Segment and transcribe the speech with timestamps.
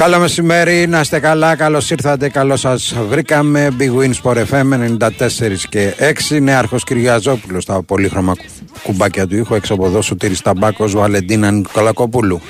[0.00, 3.68] Καλό μεσημέρι, να είστε καλά, καλώς ήρθατε, καλώς σας βρήκαμε.
[3.78, 5.94] Big Wins for FM 94 και
[6.30, 8.34] 6 Νέαρχος Κυριαζόπουλος στα πολύχρωμα
[8.82, 9.54] κουμπάκια του ήχου.
[9.54, 12.40] Έξω από εδώ Σωτήρης Ταμπάκος, Βαλεντίνα Νικολακοπούλου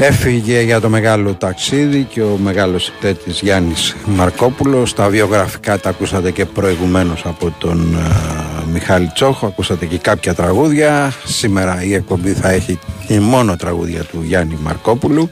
[0.00, 4.94] Έφυγε για το μεγάλο ταξίδι και ο μεγάλος συνθέτης Γιάννης Μαρκόπουλος.
[4.94, 9.46] Τα βιογραφικά τα ακούσατε και προηγουμένως από τον uh, Μιχάλη Τσόχο.
[9.46, 11.12] Ακούσατε και κάποια τραγούδια.
[11.24, 12.78] Σήμερα η εκπομπή θα έχει
[13.20, 15.28] μόνο τραγούδια του Γιάννη Μαρκόπουλου.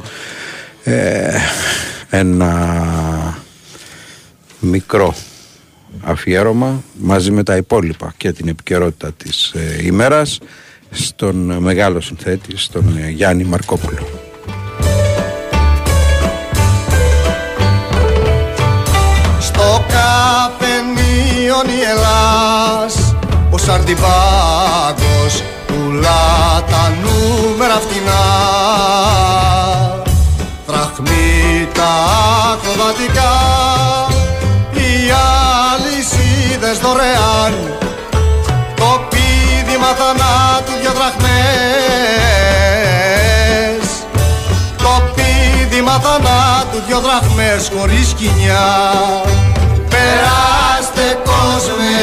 [0.84, 1.38] Ε,
[2.10, 3.38] ένα
[4.60, 5.14] μικρό
[6.02, 10.38] αφιέρωμα μαζί με τα υπόλοιπα και την επικαιρότητα της ε, ημέρας
[10.90, 14.25] στον μεγάλο συνθέτη, στον Γιάννη Μαρκόπουλο.
[21.76, 23.14] Η Ελλάς.
[23.50, 28.24] Ο Σαρντιβάκος πουλά τα νούμερα φτηνά.
[30.66, 31.92] Δραχμή τα
[32.52, 33.34] ακροβατικά
[34.72, 35.12] Οι
[35.72, 37.54] αλυσίδες δωρεάν.
[38.74, 41.26] Το πίδημα θανάτου δυο δραχμές.
[44.76, 48.66] Το πίδημα θανάτου δυο δραχμές χωρίς κοινιά
[50.06, 51.98] Περάστε κόσμε,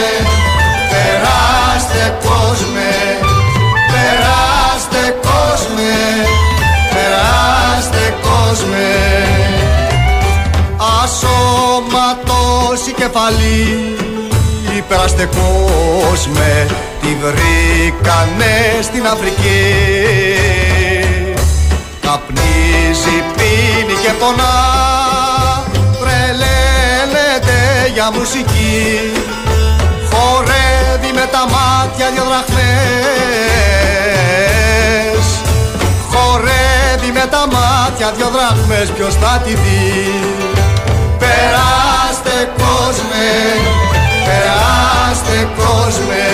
[0.91, 2.91] περάστε κόσμε,
[3.91, 5.95] περάστε κόσμε,
[6.93, 8.91] περάστε κόσμε.
[11.03, 13.95] Ασώματος η κεφαλή,
[14.87, 16.67] περάστε κόσμε,
[17.01, 19.65] τη βρήκανε στην Αφρική.
[22.01, 24.53] Καπνίζει, πίνει και πονά
[27.93, 29.11] για μουσική.
[30.09, 32.63] Χορεύει με τα μάτια δυο δραχμές.
[36.11, 40.13] Χορεύει με τα μάτια δυο δραχμές ποιος θα τη δει.
[41.19, 43.29] Περάστε κόσμε,
[44.25, 46.25] περάστε κόσμε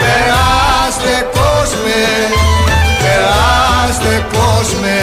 [0.00, 2.02] Περάστε κόσμε,
[3.02, 4.98] περάστε κόσμε.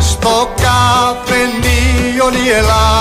[0.00, 2.97] Στο καφενείο η Ελλάς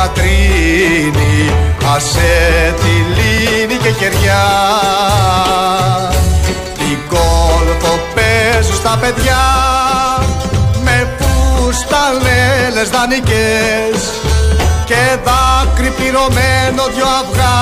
[0.00, 1.50] η θεατρίνη
[1.94, 4.46] Ασέ τη λίνη και κεριά
[6.78, 9.42] Την κόλπο παίζουν στα παιδιά
[10.84, 13.98] Με φουσταλέλες δανεικές.
[14.84, 17.58] Και δάκρυ πληρωμένο δυο αυγά.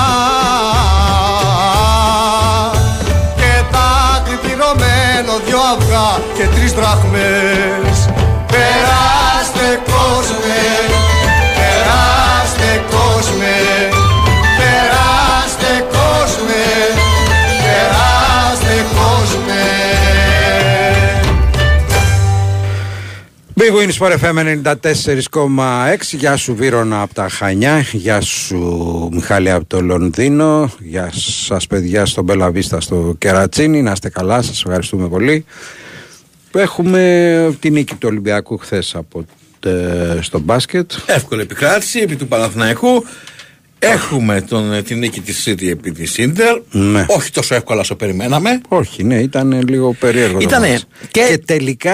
[3.35, 8.09] Και δάκρυ πληρωμένο δυο αυγά Και τρεις δραχμές.
[8.47, 10.59] Περάστε κόσμε
[11.99, 13.55] Περάστε κόσμε,
[14.57, 16.63] περάστε κόσμε,
[17.63, 19.63] περάστε κόσμε.
[23.55, 24.37] Big Wins for FM
[25.33, 27.79] 94,6 Γεια σου Βίρονα από τα Χανιά.
[27.91, 30.71] Γεια σου Μιχάλη από το Λονδίνο.
[30.79, 33.81] Γεια σας παιδιά στο Μπελαβίστα στο Κερατσίνι.
[33.81, 35.45] Να είστε καλά σας ευχαριστούμε πολύ.
[36.51, 39.23] Έχουμε την νίκη του Ολυμπιακού χθες από ε,
[40.21, 40.91] στο μπάσκετ.
[41.05, 43.05] Εύκολη επικράτηση επί του Παναθηναϊκού.
[43.79, 46.61] Έχουμε τον, την νίκη της City επί της Ιντερ.
[46.71, 47.05] Ναι.
[47.07, 48.61] Όχι τόσο εύκολα όσο περιμέναμε.
[48.67, 50.39] Όχι, ναι, ήταν λίγο περίεργο.
[50.39, 50.79] Ήτανε.
[51.11, 51.21] Και...
[51.29, 51.93] και τελικά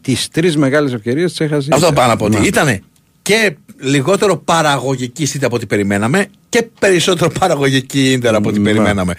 [0.00, 1.68] τις τρεις μεγάλες ευκαιρίες τις έχασε.
[1.72, 2.80] Αυτό πάνω από ότι ήταν
[3.22, 9.14] και λιγότερο παραγωγική City από ό,τι περιμέναμε και περισσότερο παραγωγική Ιντερ από ό,τι περιμέναμε.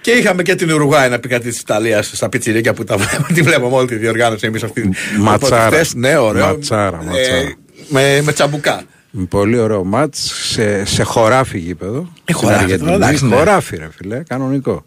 [0.00, 3.28] Και είχαμε και την Ουρουγάη να πει κάτι της Ιταλίας στα πιτσιρίκια που τα βλέπουμε,
[3.36, 4.90] τη βλέπουμε όλη τη διοργάνωση εμείς αυτή.
[5.18, 5.80] Ματσάρα.
[5.94, 6.46] Ναι, ωραίο.
[6.46, 7.36] Ματσάρα, ματσάρα.
[7.36, 7.56] Ε,
[7.88, 8.82] με, με τσαμπουκά.
[9.28, 12.12] Πολύ ωραίο μάτς σε, σε χωράφι γήπεδο.
[12.24, 13.36] Ε, χωράφι, εντάξει, ναι.
[13.36, 14.84] χωράφι, ρε φιλέ, κανονικό.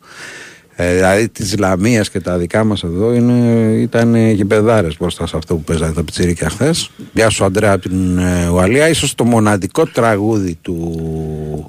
[0.75, 3.33] Ε, δηλαδή της Λαμίας και τα δικά μας εδώ είναι,
[3.73, 6.89] ήταν γηπεδάρες μπροστά σε αυτό που παίζανε τα πιτσίρικα χθες.
[7.13, 8.93] Γεια σου, Αντρέα από την ε, Ουαλία.
[8.93, 11.65] σω το μοναδικό τραγούδι του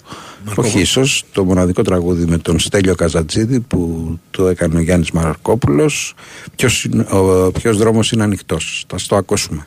[0.56, 6.14] όχι ίσως το μοναδικό τραγούδι με τον Στέλιο Καζατζίδη που το έκανε ο Γιάννης Μαρκόπουλος.
[6.56, 8.84] Ποιος, ο, ποιος δρόμος είναι ανοιχτός.
[8.88, 9.66] Θα το ακούσουμε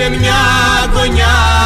[0.00, 1.59] σε μια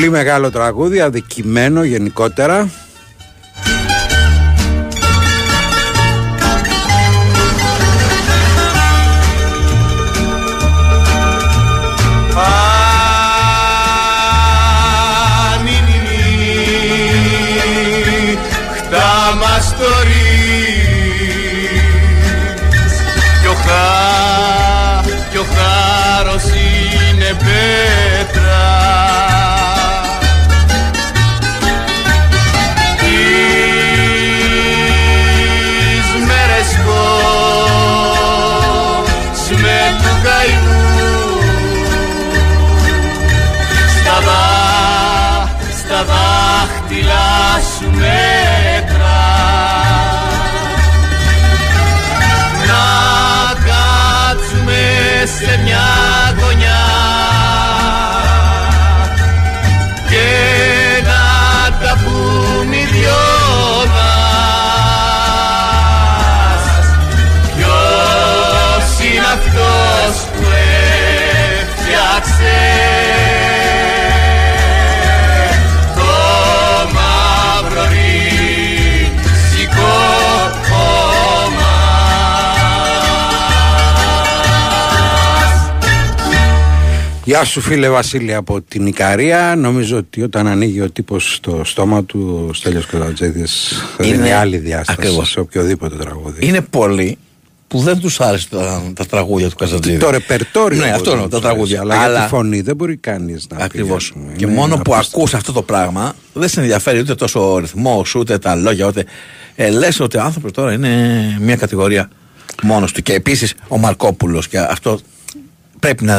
[0.00, 2.70] Πολύ μεγάλο τραγούδι, αδικημένο γενικότερα.
[87.30, 89.54] Γεια σου φίλε Βασίλη από την Ικαρία.
[89.56, 94.32] Νομίζω ότι όταν ανοίγει ο τύπος στο στόμα του ο Στέλιος Κολατζέδης θα είναι δίνει
[94.32, 95.30] άλλη διάσταση ακριβώς.
[95.30, 96.46] σε οποιοδήποτε τραγούδι.
[96.46, 97.18] Είναι πολλοί
[97.68, 99.98] που δεν τους άρεσε τα, τα τραγούδια του Καζατζίδη.
[99.98, 100.78] Το ρεπερτόριο.
[100.78, 101.80] Ναι, αυτό είναι, τα τραγούδια.
[101.80, 104.12] Αλλά, αλλά για τη φωνή δεν μπορεί κανείς να Ακριβώς.
[104.12, 104.36] πει.
[104.36, 108.38] Και μόνο που ακούς αυτό το πράγμα δεν σε ενδιαφέρει ούτε τόσο ο ρυθμός, ούτε
[108.38, 109.04] τα λόγια, ούτε...
[109.56, 112.10] Ε, λες ότι ο άνθρωπος τώρα είναι μια κατηγορία
[112.62, 113.02] μόνος του.
[113.02, 115.00] Και επίσης ο Μαρκόπουλος και αυτό
[115.80, 116.16] πρέπει να,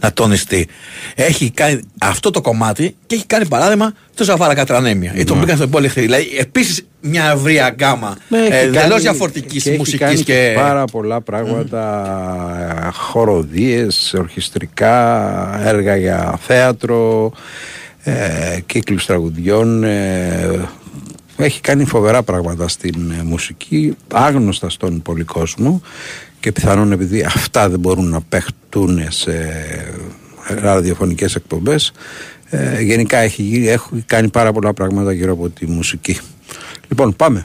[0.00, 0.68] να τονιστεί.
[1.14, 5.10] Έχει κάνει αυτό το κομμάτι και έχει κάνει παράδειγμα το Ζαφάρα Κατρανέμια.
[5.14, 8.16] Γιατί τον πήγαν στον πόλη Δηλαδή, επίσης μια ευρία γκάμα
[8.50, 10.22] εντελώς διαφορετικής μουσικής.
[10.22, 12.90] Και πάρα πολλά πράγματα, mm.
[12.92, 17.32] χοροδίες, ορχιστρικά, έργα για θέατρο,
[18.02, 19.84] ε, κύκλους τραγουδιών.
[19.84, 20.68] Ε,
[21.36, 25.82] έχει κάνει φοβερά πράγματα στην ε, μουσική, άγνωστα στον πολύ κόσμο
[26.42, 29.32] και πιθανόν επειδή αυτά δεν μπορούν να παίχτουν σε
[30.48, 31.92] ραδιοφωνικές εκπομπές
[32.50, 36.18] ε, γενικά έχει, έχει κάνει πάρα πολλά πράγματα γύρω από τη μουσική.
[36.88, 37.44] Λοιπόν πάμε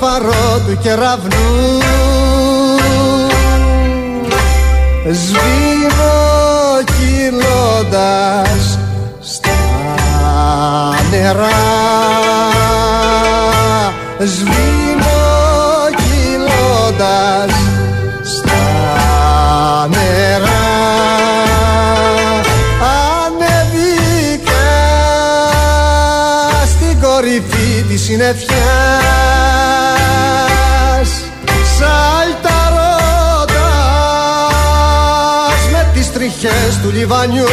[0.00, 1.78] φαρό του κεραυνού
[5.12, 6.14] σβήνω
[6.84, 8.78] κυλώντας
[9.20, 9.58] στα
[11.10, 11.48] νερά.
[14.18, 15.20] Σβήνω
[15.96, 17.52] κυλώντας
[18.24, 20.64] στα νερά.
[23.26, 24.70] Ανέβηκα
[26.66, 28.89] στην κορυφή της συννεφιάς
[36.78, 37.44] του λιβανιού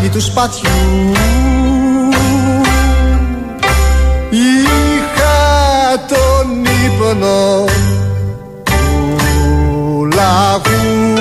[0.00, 1.12] προσκεφάλι του σπατιού
[4.30, 7.64] Είχα τον ύπνο
[8.64, 11.14] του λαγού.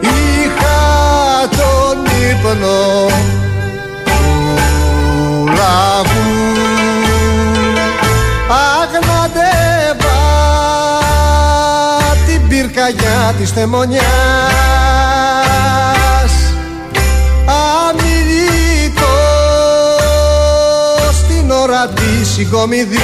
[0.00, 3.06] Είχα τον ύπνο
[4.04, 6.30] του λαγού.
[8.80, 10.20] Αγναντεύα
[12.26, 14.81] την πυρκαγιά της θεμονιάς
[22.42, 23.02] συγκομιδής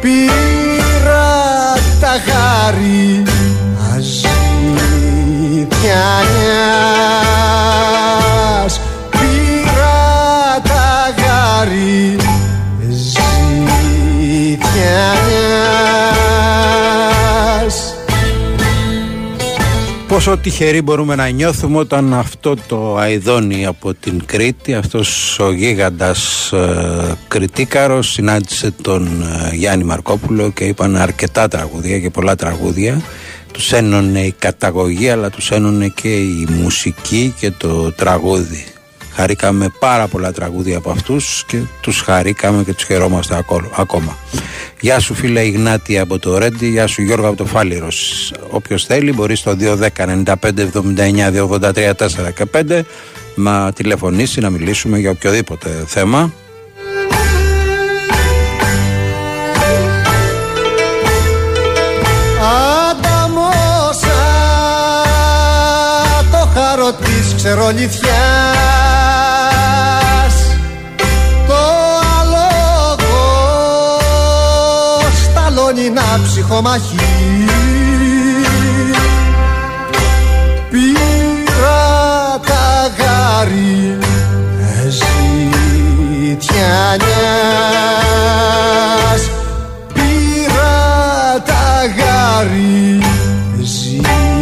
[0.00, 3.22] Πήρα τα χάρη
[3.94, 4.46] αζητιανιάς
[20.26, 26.52] Πόσο τυχεροί μπορούμε να νιώθουμε όταν αυτό το αιδόνι από την Κρήτη, αυτός ο γίγαντας
[26.52, 33.02] ε, κριτίκαρος συνάντησε τον ε, Γιάννη Μαρκόπουλο και είπαν αρκετά τραγούδια και πολλά τραγούδια.
[33.52, 38.66] Τους ένωνε η καταγωγή αλλά τους ένωνε και η μουσική και το τραγούδι.
[39.16, 44.16] Χαρήκαμε πάρα πολλά τραγούδια από αυτούς και τους χαρήκαμε και τους χαιρόμαστε ακό- ακόμα.
[44.80, 48.32] Γεια σου φίλε Ιγνάτη από το Ρέντι, γεια σου Γιώργο από το Φάλιρος.
[48.50, 52.84] Όποιος θέλει μπορεί στο 210 95 79 283 4 και 5
[53.34, 56.32] να τηλεφωνήσει να μιλήσουμε για οποιοδήποτε θέμα.
[62.90, 64.22] Ανταμώσα
[66.30, 68.35] το χαρό της ξερολιθιάς
[75.76, 76.96] σταλώνει να ψυχομαχεί
[80.70, 83.98] Πήρα τα γάρι
[84.88, 86.42] ζητιανιάς.
[89.92, 91.66] Πήρα τα
[91.96, 93.02] γάρι
[93.62, 94.36] ζητιανιάς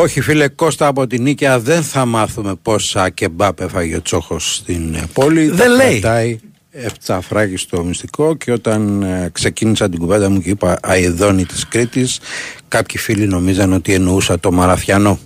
[0.00, 4.94] Όχι φίλε Κώστα από την Νίκαια δεν θα μάθουμε πόσα κεμπάπ έφαγε ο Τσόχος στην
[4.94, 5.48] ε, πόλη.
[5.48, 6.00] Δεν Τα λέει.
[6.00, 6.38] κρατάει
[6.70, 12.20] Εφτσαφράκι στο μυστικό και όταν ε, ξεκίνησα την κουβέντα μου και είπα Αιδόνη της Κρήτης
[12.68, 15.18] κάποιοι φίλοι νομίζαν ότι εννοούσα το Μαραθιανό.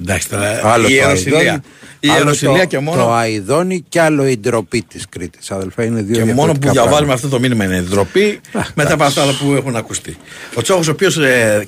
[0.00, 0.60] Εντάξει τώρα.
[0.72, 1.38] Άλλο η το Ιεροσιλία.
[1.38, 1.60] Αηδόνη,
[2.00, 3.14] Η άλλο Ιεροσιλία το, και Το μόνο.
[3.24, 5.50] Αιδόνη και άλλο η ντροπή της Κρήτης.
[5.50, 7.14] Αδελφέ είναι δύο Και μόνο που διαφορετικά διαβάζουμε πράγματα.
[7.14, 8.40] αυτό το μήνυμα είναι ντροπή
[8.74, 10.16] μετά από αυτά που έχουν ακουστεί.
[10.54, 11.18] Ο Τσόχος, ο οποίος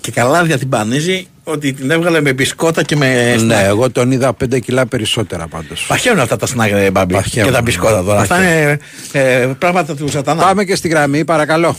[0.01, 3.37] και καλά διατυμπανίζει ότι την έβγαλε με μπισκότα και με.
[3.37, 5.85] Ναι, εγώ τον είδα 5 κιλά περισσότερα πάντως.
[5.89, 7.15] Παχαίνουν αυτά τα σνάκ, ρε, μπάμπι.
[7.15, 7.49] Παχαίνουν.
[7.49, 8.21] Και τα μπισκότα τώρα.
[8.21, 8.79] Αυτά είναι
[9.13, 10.43] ε, πράγματα του σατανά.
[10.43, 11.77] Πάμε και στη γραμμή, παρακαλώ.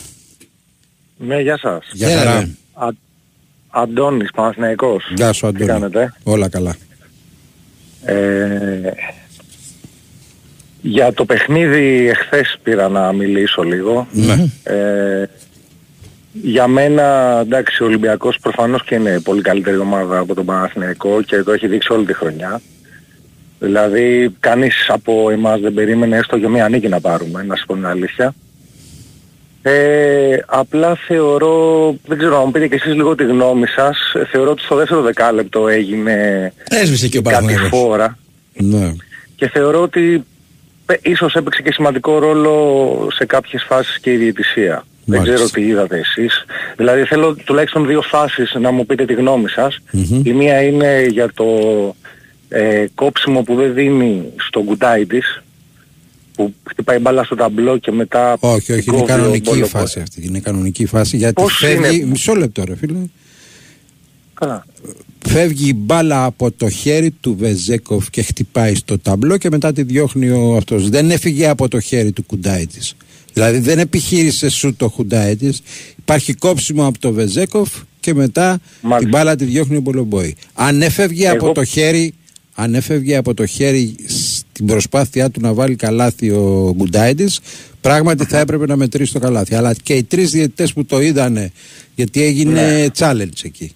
[1.17, 1.85] Ναι, γεια σας.
[1.93, 2.39] Γεια Έλα, χαρά.
[2.39, 2.47] ρε.
[2.73, 2.87] Α,
[3.69, 5.03] Αντώνης Παναθηναϊκός.
[5.15, 5.65] Γεια σου Τι Αντώνη.
[5.65, 6.75] κάνετε; Όλα καλά.
[8.05, 8.15] Ε,
[10.81, 14.07] για το παιχνίδι εχθές πήρα να μιλήσω λίγο.
[14.11, 14.33] Ναι.
[14.63, 15.29] Ε,
[16.41, 21.43] για μένα, εντάξει, ο Ολυμπιακός προφανώς και είναι πολύ καλύτερη ομάδα από τον Παναθηναϊκό και
[21.43, 22.61] το έχει δείξει όλη τη χρονιά.
[23.59, 27.73] Δηλαδή, κανείς από εμάς δεν περίμενε έστω για μία νίκη να πάρουμε, να σου πω
[27.73, 28.33] την αλήθεια.
[29.61, 34.25] Ε, απλά θεωρώ, δεν ξέρω να μου πείτε και εσείς λίγο τη γνώμη σας, ε,
[34.31, 36.13] θεωρώ ότι στο δεύτερο δεκάλεπτο έγινε
[36.69, 37.79] Έσβησε και ο κάτι Παναθηναϊκός.
[37.79, 38.17] φόρα
[38.53, 38.93] Ναι.
[39.35, 40.23] και θεωρώ ότι
[40.85, 44.83] πε- ίσως έπαιξε και σημαντικό ρόλο σε κάποιες φάσεις και η διαιτησία.
[45.09, 45.35] Δεν Μάλιστα.
[45.35, 46.45] ξέρω τι είδατε εσείς.
[46.77, 49.77] Δηλαδή θέλω τουλάχιστον δύο φάσεις να μου πείτε τη γνώμη σας.
[49.91, 50.21] Μμμ.
[50.23, 51.45] Η μία είναι για το
[52.49, 55.41] ε, κόψιμο που δεν δίνει στον κουτάι της
[56.35, 59.65] που χτυπάει μπάλα στο ταμπλό και μετά Όχι, όχι, είναι κόβει ο κανονική η μπόλο-
[59.65, 60.25] φάση αυτή.
[60.25, 61.95] Είναι κανονική φάση γιατί Πώς φεύγει.
[61.97, 62.97] είναι; Μισό λεπτό, ρε φίλε.
[64.33, 64.65] Καλά.
[65.27, 69.83] Φεύγει η μπάλα από το χέρι του Βεζέκοφ και χτυπάει στο ταμπλό και μετά τη
[69.83, 70.89] διώχνει ο αυτός.
[70.89, 72.95] Δεν έφυγε από το χέρι του κουντάι της.
[73.37, 75.61] Δηλαδή δεν επιχείρησες σου το χουντάι της.
[75.99, 78.97] Υπάρχει κόψιμο από το Βεζέκοφ και μετά Μάλιστα.
[78.99, 80.35] την μπάλα τη διώχνει ο Πολομπόη.
[80.53, 82.13] Αν έφευγε από Εγώ- το χέρι,
[82.53, 87.39] αν έφευγε από το χέρι στην προσπάθειά του να βάλει καλάθι ο Γκουντάιντης,
[87.81, 89.55] πράγματι θα έπρεπε να μετρήσει το καλάθι.
[89.55, 91.51] Αλλά και οι τρεις διαιτητές που το είδανε,
[91.95, 93.71] γιατί έγινε challenge εκεί.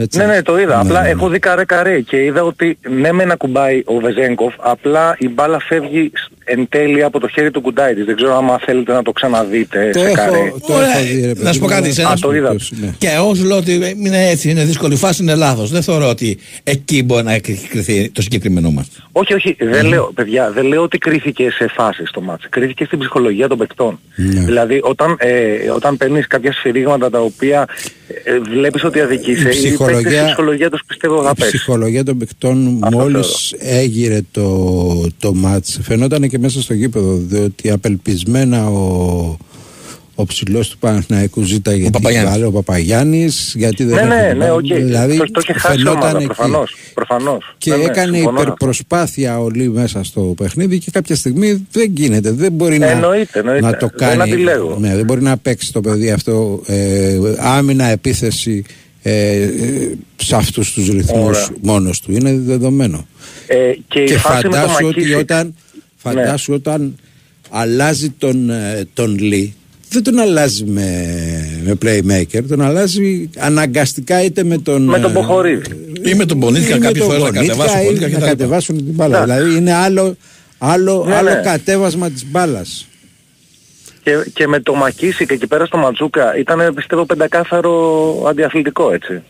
[0.00, 0.18] Έτσι.
[0.18, 0.74] Ναι, ναι, το είδα.
[0.74, 1.12] Ναι, απλά ναι, ναι.
[1.12, 5.28] έχω δει καρέ καρέ και είδα ότι ναι με να κουμπάει ο Βεζέγκοφ, απλά η
[5.28, 6.12] μπάλα φεύγει
[6.44, 8.04] εν τέλει από το χέρι του Κουντάιτης.
[8.04, 10.52] Δεν ξέρω άμα θέλετε να το ξαναδείτε Το σε έχω, καρέ.
[10.66, 12.14] το Ωραία, έχω δει, ρε παιδί να σου πω μου, κάτι, αλλά- σε ένα- Α,
[12.20, 12.54] το είδα.
[12.80, 12.94] Ναι.
[12.98, 15.70] Και εγώ σου λέω ότι είναι έτσι, είναι δύσκολη φάση, είναι λάθος.
[15.70, 18.84] Δεν θεωρώ ότι εκεί μπορεί να έχει κρυθεί το συγκεκριμένο μα.
[19.12, 22.46] Όχι, όχι, δεν λέω, παιδιά, δεν λέω ότι κρίθηκε σε φάση το μάτς.
[22.48, 23.98] Κρίθηκε στην ψυχολογία των παικτών.
[24.16, 24.40] Ναι.
[24.40, 27.66] Δηλαδή, όταν, ε, όταν παίρνεις κάποια σφυρίγματα τα οποία
[28.24, 31.50] ε, βλέπεις ότι αδικείσαι, Η οι παίκτες ψυχολογία- η ψυχολογία τους πιστεύω θα Η πέσει.
[31.56, 37.70] ψυχολογία των παικτών Αυτό μόλις έγειρε το, το μάτς φαινόταν και μέσα στο γήπεδο διότι
[37.70, 39.36] απελπισμένα ο,
[40.14, 42.32] ο ψηλός του Παναθηναϊκού ζήταγε την Παπαγιάννης.
[42.32, 44.52] μπάλα, ο Παπαγιάννης γιατί δεν Ναι, ναι, έφερε ναι, μπάλα.
[44.54, 44.60] οκ.
[44.66, 46.26] δηλαδή το, το είχε χάσει η φαινόταν ομάδα, εκεί.
[46.26, 46.76] προφανώς.
[46.94, 47.54] προφανώς.
[47.58, 48.40] και Ναι, ναι, έκανε συμφωνώ.
[48.40, 53.66] υπερπροσπάθεια όλοι μέσα στο παιχνίδι και κάποια στιγμή δεν γίνεται, δεν μπορεί να, Εννοείται, εννοείται.
[53.66, 54.22] να το Δεν κάνει.
[54.32, 54.76] αντιλέγω.
[54.80, 58.64] Ναι, δεν μπορεί να παίξει το παιδί αυτό ε, άμυνα, επίθεση
[59.02, 59.48] ε, ε,
[60.16, 61.48] σε αυτούς τους ρυθμούς Ωραία.
[61.60, 62.12] μόνος του.
[62.12, 63.06] Είναι δεδομένο.
[63.46, 65.54] Ε, και, η Και φάση με το φαντάσου ότι Μακίσικ- όταν,
[65.96, 66.96] φαντάσου όταν
[67.50, 69.54] αλλάζει τον, ε, τον Λί,
[69.88, 71.06] δεν τον αλλάζει με,
[71.64, 74.82] με playmaker, τον αλλάζει αναγκαστικά είτε με τον...
[74.82, 75.62] Με τον ε, Ποχορίδη.
[76.04, 78.12] Ή με τον ή Πονίτικα με κάποιες τον φορές να Γονίτικα κατεβάσουν ή Πονίτικα και
[78.14, 78.36] να τα λοιπά.
[78.36, 79.22] κατεβάσουν την μπάλα.
[79.22, 79.42] Εντάξει.
[79.42, 80.16] Δηλαδή είναι άλλο,
[80.58, 81.40] άλλο, Ναι, άλλο ναι.
[81.44, 82.86] κατέβασμα της μπάλας.
[84.02, 89.22] Και, και με το Μακίσικ εκεί πέρα στο Ματζούκα ήταν πιστεύω πεντακάθαρο αντιαθλητικό έτσι.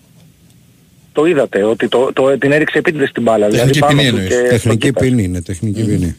[1.12, 3.48] Το είδατε ότι το, το, την έριξε επίτηδες στην μπάλα.
[3.48, 4.28] Τεχνική δηλαδή πάνω ποινή του εννοείς.
[4.28, 5.06] και στο τεχνική κήπεδο.
[5.06, 6.16] ποινή είναι, τεχνική ποινή.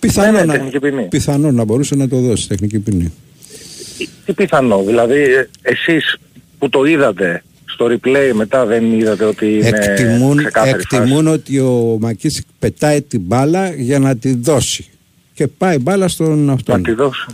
[0.00, 1.02] Πιθανό, ναι, να, τεχνική ποινή.
[1.02, 3.12] πιθανό να μπορούσε να το δώσει τεχνική ποινή.
[4.24, 6.18] Τι πιθανό, δηλαδή ε, εσείς
[6.58, 11.96] που το είδατε στο replay μετά δεν είδατε ότι είναι Εκτιμούν, ξεκάθαρη εκτιμούν ότι ο
[12.00, 14.88] Μακίσικ πετάει την μπάλα για να τη δώσει.
[15.34, 16.50] Και πάει μπάλα στον φάση.
[16.50, 16.76] αυτόν.
[16.76, 17.26] Να τη δώσω.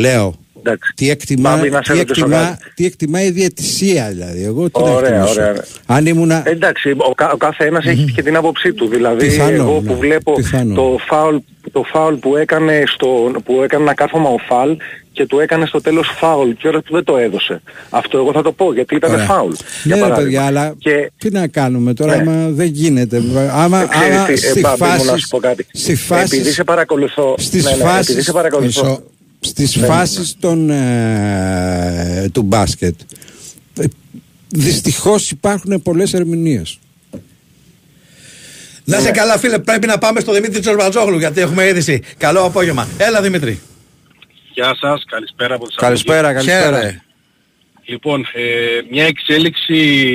[0.00, 0.34] Λέω.
[0.66, 0.92] Εντάξει.
[0.96, 2.72] Τι εκτιμά, Πάμε να σε τι, ρωτήσω εκτιμά, κάτι.
[2.74, 4.44] τι εκτιμά η διαιτησία δηλαδή.
[4.44, 5.64] Εγώ τι να Ωραία, εκτιμήσω; ωραία, ωραία.
[5.86, 6.42] Αν ήμουνα...
[6.46, 8.88] Εντάξει, ο, κα, ο κάθε ένας έχει και την άποψή του.
[8.88, 10.74] Δηλαδή, Πιθανό, εγώ ναι, που βλέπω πιθανό.
[10.74, 11.36] το φάουλ,
[11.72, 13.06] το φάουλ που, έκανε στο,
[13.44, 14.76] που έκανε ένα κάθομα ο Φαλ
[15.12, 17.62] και του έκανε στο τέλος φάουλ και ώρα του δεν το έδωσε.
[17.90, 19.24] Αυτό εγώ θα το πω γιατί ήταν Ωραία.
[19.24, 19.50] φάουλ.
[19.50, 20.22] Ναι για ρε παράδειγμα.
[20.22, 22.30] παιδιά, αλλά Και τι να κάνουμε τώρα, Ναι.
[22.30, 23.22] άμα δεν γίνεται.
[23.52, 25.66] Άμα, Ε, ξέρεις άμα τι, ε, στη Μπάμπη μου, φάση, να σου πω κάτι.
[25.72, 29.02] στη φάση, Επειδή σε παρακολουθώ, στις ναι, ναι, φάσεις, επειδή σε παρακολουθώ, Μισό.
[29.44, 32.94] Στις Ναι, φάσεις των, ε, του μπάσκετ
[33.78, 33.84] ε,
[34.48, 36.78] δυστυχώς υπάρχουν πολλές ερμηνείες.
[38.84, 39.02] Να Ναι.
[39.02, 42.02] σε καλά, φίλε, πρέπει να πάμε στο Δημήτρη Τσορμπατζόγλου γιατί έχουμε είδηση.
[42.18, 42.88] Καλό απόγευμα.
[42.98, 43.60] Έλα, Δημήτρη.
[44.54, 46.80] Γεια σας, καλησπέρα από Καλησπέρα, καλησπέρα.
[46.80, 46.98] Χαίρε.
[47.86, 48.42] Λοιπόν, ε,
[48.90, 50.06] μια εξέλιξη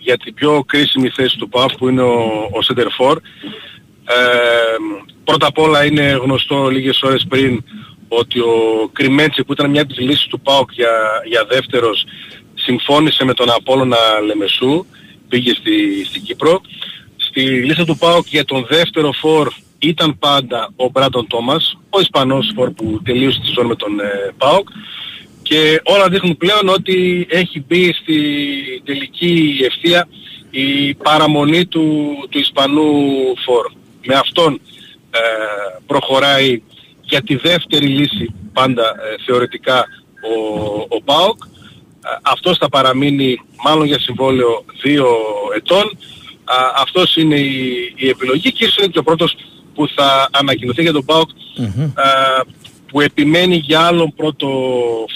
[0.00, 2.14] για την πιο κρίσιμη θέση του ΠΑΦ που είναι ο,
[2.52, 3.16] ο Center For.
[4.04, 4.14] Ε,
[5.24, 7.64] πρώτα απ' όλα είναι γνωστό λίγες ώρες πριν
[8.12, 8.54] ότι ο
[8.92, 10.92] Κρυμέτσι που ήταν μια από τις λύσεις του ΠΑΟΚ για,
[11.26, 12.04] για δεύτερος
[12.54, 13.96] συμφώνησε με τον Απόλλωνα
[14.26, 14.86] Λεμεσού,
[15.28, 16.60] πήγε στη, στην Κύπρο.
[17.16, 22.52] Στη λίστα του ΠΑΟΚ για τον δεύτερο φορ ήταν πάντα ο Μπράντον Τόμας, ο Ισπανός
[22.54, 24.68] φορ που τελείωσε τη σεζόν με τον ε, ΠΑΟΚ
[25.42, 28.16] και όλα δείχνουν πλέον ότι έχει μπει στη
[28.84, 30.08] τελική ευθεία
[30.50, 32.92] η παραμονή του, του Ισπανού
[33.44, 33.72] φορ.
[34.06, 34.60] Με αυτόν
[35.10, 35.20] ε,
[35.86, 36.62] προχωράει
[37.10, 40.34] για τη δεύτερη λύση πάντα ε, θεωρητικά ο,
[40.88, 41.38] ο ΠΑΟΚ.
[41.44, 45.06] Ε, αυτός θα παραμείνει μάλλον για συμβόλαιο δύο
[45.56, 45.98] ετών.
[46.44, 49.36] Α, αυτός είναι η, η επιλογή και ίσως είναι και ο πρώτος
[49.74, 51.28] που θα ανακοινωθεί για τον ΠΑΟΚ
[51.94, 52.04] α,
[52.86, 54.48] που επιμένει για άλλον πρώτο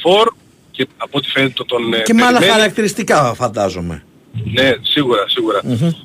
[0.03, 0.33] φορ
[0.71, 2.59] και από ό,τι φαίνεται τον ε, Και με άλλα περιμένει.
[2.59, 4.05] χαρακτηριστικά φαντάζομαι.
[4.45, 5.61] Ναι, σίγουρα, σίγουρα.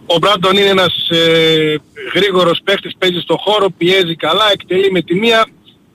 [0.05, 1.75] Ο Μπράντον είναι ένας ε,
[2.13, 5.47] γρήγορος παίχτης, παίζει στο χώρο, πιέζει καλά, εκτελεί με τη μία,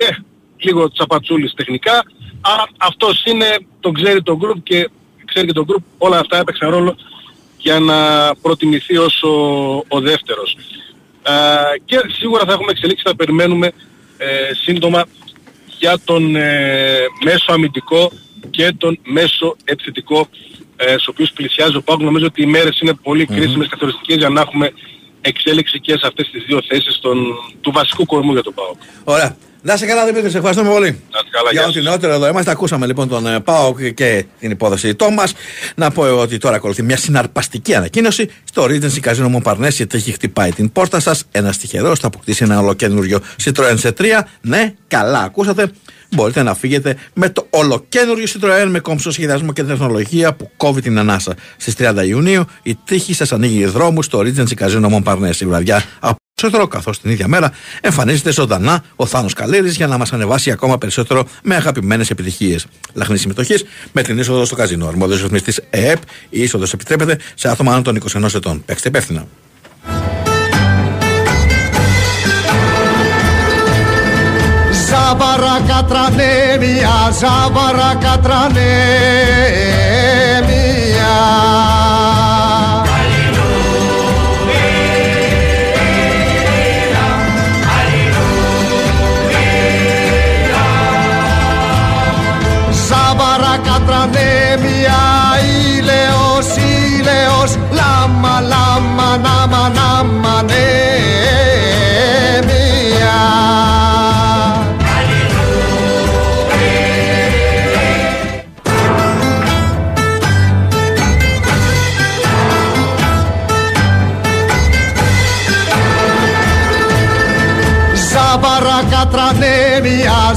[0.08, 0.16] ε,
[0.56, 2.04] λίγο τσαπατσούλης τεχνικά.
[2.40, 3.46] Άρα αυτός είναι,
[3.80, 4.90] τον ξέρει το group και
[5.24, 6.96] ξέρει και το group, όλα αυτά έπαιξαν ρόλο
[7.58, 7.98] για να
[8.34, 9.30] προτιμηθεί ως ο,
[9.88, 10.56] ο δεύτερος.
[11.22, 11.32] Ε,
[11.84, 13.72] και σίγουρα θα έχουμε εξελίξει, θα περιμένουμε
[14.16, 15.04] ε, σύντομα
[15.78, 18.12] για τον ε, μέσο αμυντικό
[18.50, 20.28] και τον μέσο επιθετικό
[20.76, 22.00] ε, στους οποίους πλησιάζει ο ΠΑΟΚ.
[22.00, 24.72] Νομίζω ότι οι μέρες είναι πολύ κρίσιμες καθοριστικές για να έχουμε
[25.20, 27.26] εξέλιξη και σε αυτές τις δύο θέσεις των,
[27.60, 28.76] του βασικού κορμού για τον ΠΑΟΚ.
[29.04, 29.36] Ωραία.
[29.66, 30.86] Να σε καλά Δημήτρη, σε ευχαριστούμε πολύ.
[30.86, 31.84] Να είστε καλά, Για γεια ό,τι σας.
[31.84, 32.50] νεότερο εδώ είμαστε.
[32.50, 35.32] Ακούσαμε λοιπόν τον ε, ΠΑΟΚ και την υπόθεση Τόμας.
[35.76, 38.30] Να πω εγώ ότι τώρα ακολουθεί μια συναρπαστική ανακοίνωση.
[38.44, 41.24] Στο Regency Casino Montparnasse η τύχη χτυπάει την πόρτα σας.
[41.30, 44.04] Ένα τυχερό θα αποκτήσει ένα ολοκένουργιο Citroën C3.
[44.40, 45.70] Ναι, καλά ακούσατε.
[46.10, 50.98] Μπορείτε να φύγετε με το ολοκένουργιο Citroën με κόμψο σχεδιασμό και τεχνολογία που κόβει την
[50.98, 51.34] ανάσα.
[51.56, 55.40] Στις 30 Ιουνίου η τύχη σας ανοίγει δρόμους στο Regency Casino Montparnasse.
[55.40, 59.98] Η βραδιά από περισσότερο, καθώς την ίδια μέρα εμφανίζεται ζωντανά ο Θάνος Καλέρης για να
[59.98, 62.66] μας ανεβάσει ακόμα περισσότερο με αγαπημένες επιτυχίες.
[62.92, 64.86] Λαχνή συμμετοχής με την είσοδο στο καζίνο.
[64.86, 68.64] Αρμόδιος ρυθμιστής ΕΕΠ, η είσοδος επιτρέπεται σε άτομα άνω των 21 ετών.
[68.64, 69.26] Παίξτε υπεύθυνα.
[74.88, 78.64] Ζάβαρα κατρανέμια, ζάβαρα κατρανέμια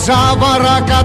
[0.08, 0.97] κατρανέμια,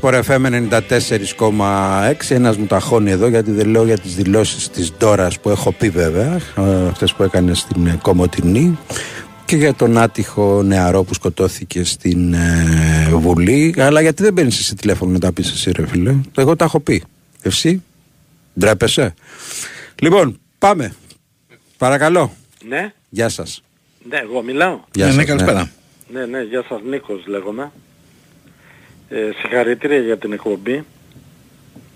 [0.00, 0.68] Big Win Sport FM
[1.38, 2.30] 94,6.
[2.30, 5.88] Ένας μου ταχώνει εδώ γιατί δεν λέω για τις δηλώσεις της Ντόρας που έχω πει
[5.90, 6.40] βέβαια.
[6.90, 8.78] Αυτέ που έκανε στην ε, Κομωτινή.
[9.44, 13.74] Και για τον άτυχο νεαρό που σκοτώθηκε στην ε, Βουλή.
[13.78, 16.80] Αλλά γιατί δεν παίρνεις εσύ τηλέφωνο να τα πεις εσύ, ρε φίλε; Εγώ τα έχω
[16.80, 17.02] πει.
[17.42, 17.82] Εσύ;
[18.58, 19.14] Ντρέπεσαι;
[20.00, 20.94] Λοιπόν, πάμε.
[21.76, 22.32] Παρακαλώ.
[22.68, 23.62] Ναι, Γεια σας.
[24.08, 24.80] ναι, εγώ μιλάω.
[24.92, 25.70] Γεια ναι, σας, ναι, καλησπέρα.
[26.12, 27.70] Ναι, ναι, γεια σας, Νίκος λέγομαι.
[29.12, 30.84] Ε, συγχαρητήρια για την εκπομπή.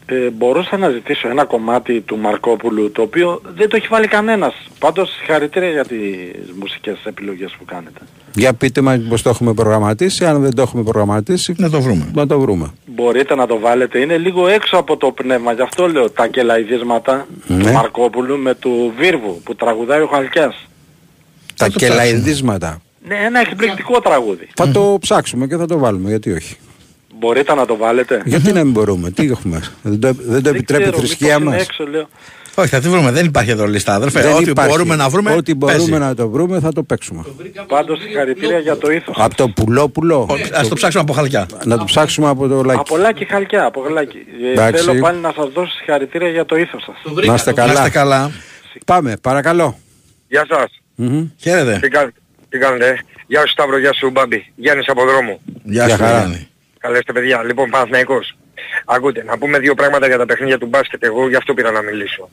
[0.07, 4.55] Ε, μπορούσα να ζητήσω ένα κομμάτι του Μαρκόπουλου, το οποίο δεν το έχει βάλει κανένας.
[4.79, 5.99] Πάντως συγχαρητήρια για τις
[6.59, 8.01] μουσικές επιλογές που κάνετε.
[8.35, 10.25] Για πείτε μας πως το έχουμε προγραμματίσει.
[10.25, 12.11] Αν δεν το έχουμε προγραμματίσει, Να το βρούμε.
[12.15, 12.73] να το βρούμε.
[12.87, 17.27] Μπορείτε να το βάλετε, είναι λίγο έξω από το πνεύμα, γι' αυτό λέω τα κελαϊδίσματα
[17.47, 17.65] Ναι.
[17.65, 20.67] του Μαρκόπουλου με του Βίρβου που τραγουδάει ο Χαλκιάς.
[21.57, 22.81] Τα το κελαϊδίσματα.
[23.09, 24.49] Ναι, ένα εκπληκτικό τραγούδι.
[24.55, 26.57] Θα το ψάξουμε και θα το βάλουμε, γιατί όχι.
[27.19, 29.61] Μπορείτε να το βάλετε; Γιατί να μην μπορούμε, τι έχουμε.
[29.83, 31.63] Δεν το, δεν το επιτρέπει η ξέρω, θρησκεία μήπως είναι μας.
[31.63, 32.09] Έξω, λέω.
[32.57, 33.11] Όχι, θα τη βρούμε.
[33.11, 34.21] Δεν υπάρχει εδώ λίστα, αδερφέ.
[34.21, 34.71] Δεν Ό,τι υπάρχει.
[34.71, 35.33] μπορούμε να βρούμε.
[35.35, 35.93] Ό,τι μπορούμε παίζει.
[35.99, 37.25] να το βρούμε θα το παίξουμε.
[37.67, 39.17] Πάντως συγχαρητήρια για το ήθος.
[39.19, 40.29] Από το πουλόπουλο.
[40.53, 41.47] Α το ψάξουμε από χαλκιά.
[41.65, 42.79] Να το ψάξουμε από το λάκι.
[42.79, 44.19] Από Λάκη Χαλκιά, από Λάκη.
[44.45, 44.85] Ε, Εντάξει.
[44.85, 46.97] θέλω πάλι να σας δώσω συγχαρητήρια για το ήθος σας.
[47.05, 47.89] Να είστε Να είστε καλά.
[47.91, 48.31] καλά.
[48.87, 49.79] Πάμε, παρακαλώ.
[50.29, 50.71] Γεια σας.
[50.95, 51.25] Μμμ.
[51.37, 51.79] Χαίρετε.
[51.83, 52.13] Τι, κα...
[52.49, 54.53] Τι κάνετε, Γεια σου Σταύρο, γεια σου Μπάμπη.
[54.57, 55.41] Γιάννης από δρόμο.
[55.63, 56.19] Γεια Γεια σου, χαρά.
[56.19, 56.49] Γιάννη.
[56.85, 57.43] Καλώς τα παιδιά.
[57.43, 58.37] Λοιπόν, Παναθηναϊκός.
[58.85, 61.03] Ακούτε, να πούμε δύο πράγματα για τα παιχνίδια του μπάσκετ.
[61.05, 62.29] Εγώ γι' αυτό πήρα να μιλήσω.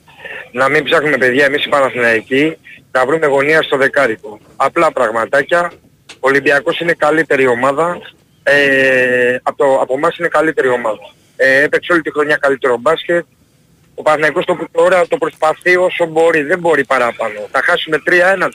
[0.51, 2.57] Να μην ψάχνουμε παιδιά εμείς οι Παναθηναϊκοί
[2.91, 4.39] να βρούμε γωνία στο δεκάρικο.
[4.55, 5.71] Απλά πραγματάκια.
[6.13, 7.97] Ο Ολυμπιακός είναι καλύτερη ομάδα.
[8.43, 11.13] Ε, από, το, από εμάς είναι καλύτερη ομάδα.
[11.35, 13.25] Ε, έπαιξε όλη τη χρονιά καλύτερο μπάσκετ.
[13.95, 16.41] Ο Παναθηναϊκός το, τώρα το προσπαθεί όσο μπορεί.
[16.41, 17.39] Δεν μπορεί παραπάνω.
[17.51, 18.49] Θα χάσουμε 3-1, 3-2.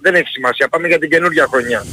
[0.00, 0.68] Δεν έχει σημασία.
[0.68, 1.84] Πάμε για την καινούργια χρονιά.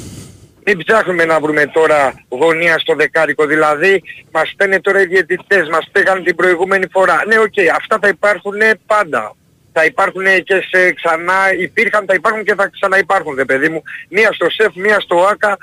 [0.67, 3.45] Μην ψάχνουμε να βρούμε τώρα γωνία στο δεκάρικο.
[3.45, 7.23] Δηλαδή μας παίρνει τώρα οι διαιτητές, μας πήγαν την προηγούμενη φορά.
[7.28, 9.36] Ναι, οκ, αυτά θα υπάρχουν πάντα.
[9.71, 13.84] Θα υπάρχουν και σε ξανά, υπήρχαν, θα υπάρχουν και θα ξαναυπάρχουν, ρε παιδί μου.
[14.10, 15.58] Μία στο ΣΕΦ, μία στο ΟΑΚΑ,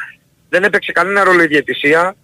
[0.49, 2.15] δεν έπαιξε κανένα ρόλο η διαιτησία.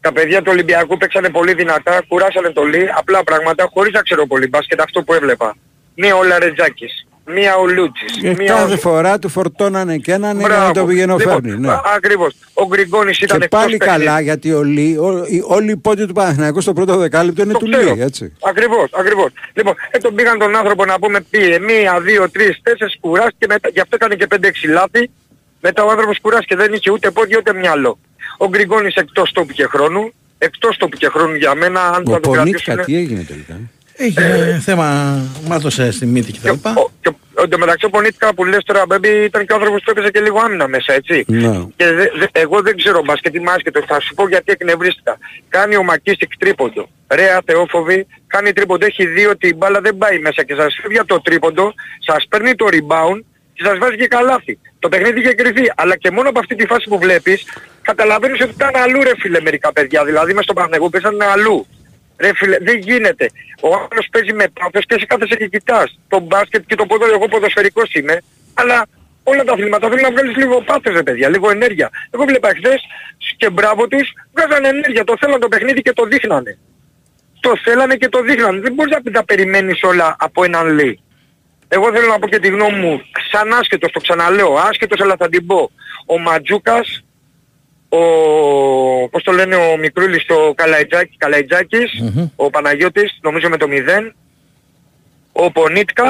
[0.00, 4.26] Τα παιδιά του Ολυμπιακού παίξανε πολύ δυνατά, κουράσανε το λί, απλά πράγματα, χωρίς να ξέρω
[4.26, 5.56] πολύ μπάσκετ, αυτό που έβλεπα.
[5.94, 8.58] Μία ο Λαρετζάκης, μία ο Λούτσης, Και μία ο...
[8.58, 11.58] κάθε φορά του φορτώνανε και έναν για να το πηγαίνω Λοιπόν, φέρνει.
[11.58, 11.70] Ναι.
[11.70, 12.34] α- Ακριβώς.
[12.54, 14.04] Ο Γκριγκόνης ήταν Και εκτός πάλι παιχνίδι.
[14.04, 17.58] καλά γιατί όλοι, ό- οι- όλοι οι πόντοι του Παναθηναϊκού στο πρώτο δεκάλεπτο είναι Το
[17.58, 17.94] του ξέρω.
[17.94, 18.32] Λί, έτσι.
[18.42, 19.28] Ακριβώς, ακριβώς.
[19.54, 23.68] Λοιπόν, ε, τον πήγαν τον άνθρωπο να πούμε πήγε μία, δύο, τρεις, τέσσερις κουράστηκε μετά,
[23.68, 25.10] γι' αυτό έκανε και πέντε-έξι λάθη.
[25.60, 27.98] Μετά ο άνθρωπος κουράστηκε δεν είχε ούτε πόδι ούτε μυαλό.
[28.38, 30.12] Ο Γκριγκόνης εκτός τόπου και χρόνου.
[30.38, 32.84] Εκτός τόπου και χρόνου για μένα, αν Ο θα τον Πονίτκα κρατήσουν...
[32.84, 33.60] τι έγινε τελικά.
[34.06, 36.48] Είχε θέμα, μάτωσε στη μύτη Και, κτλ.
[36.48, 39.82] ο, και ο, ο, εντωμεταξύ ο Πονίτκα που λες τώρα, μπέμπι, ήταν και ο άνθρωπος
[39.84, 41.24] που έπαιζε και λίγο άμυνα μέσα, έτσι.
[41.26, 41.66] Ναι.
[41.76, 43.84] Και δε, δε, εγώ δεν ξέρω μπάσκετ, είμαι άσχετος.
[43.86, 45.18] Θα σου πω γιατί εκνευρίστηκα.
[45.48, 46.88] Κάνει ο Μακίστικ τρίποντο.
[47.14, 50.98] Ρε ατεόφοβη, κάνει τρίποντο, έχει δει ότι η μπάλα δεν πάει μέσα και σας φύγει
[50.98, 51.74] από το τρίποντο,
[52.06, 53.20] σας παίρνει το rebound
[53.52, 54.58] και σας βάζει και καλάθι.
[54.78, 57.44] Το παιχνίδι είχε κρυθεί, αλλά και μόνο από αυτή τη φάση που βλέπεις,
[57.82, 60.04] καταλαβαίνεις ότι ήταν αλλού ρε φίλε μερικά παιδιά.
[60.04, 61.66] Δηλαδή μες στο Παναγού παίζανε αλλού.
[62.18, 63.30] Ρε φίλε, δεν γίνεται.
[63.60, 65.98] Ο άλλος παίζει με πάθος και εσύ κάθεσαι και κοιτάς.
[66.08, 68.20] Το μπάσκετ και το ποδόσφαιρο, εγώ ποδοσφαιρικός είμαι,
[68.54, 68.86] αλλά
[69.22, 71.90] όλα τα αθλήματα θέλουν να βγάλεις λίγο πάθος ρε παιδιά, λίγο ενέργεια.
[72.10, 72.80] Εγώ βλέπα χθες
[73.36, 76.58] και μπράβο τους, βγάζανε ενέργεια, το θέλαν το παιχνίδι και το δείχνανε.
[77.40, 78.60] Το θέλανε και το δείχνανε.
[78.60, 81.00] Δεν μπορείς να τα περιμένεις όλα από έναν λέει.
[81.68, 85.28] Εγώ θέλω να πω και τη γνώμη μου, σαν άσχετος, το ξαναλέω, άσχετος αλλά θα
[85.28, 85.70] την πω.
[86.06, 87.04] Ο Ματζούκας,
[87.98, 91.90] ο, πώς το λένε, ο Μικρούλης, ο Καλαϊτζάκη, καλαϊτζακης
[92.36, 94.12] ο Παναγιώτης, νομίζω με το 0,
[95.32, 96.04] ο Πονίτκα,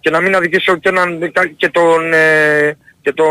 [0.00, 3.26] και να μην αδικήσω και, έναν, και τον, ε, και τον,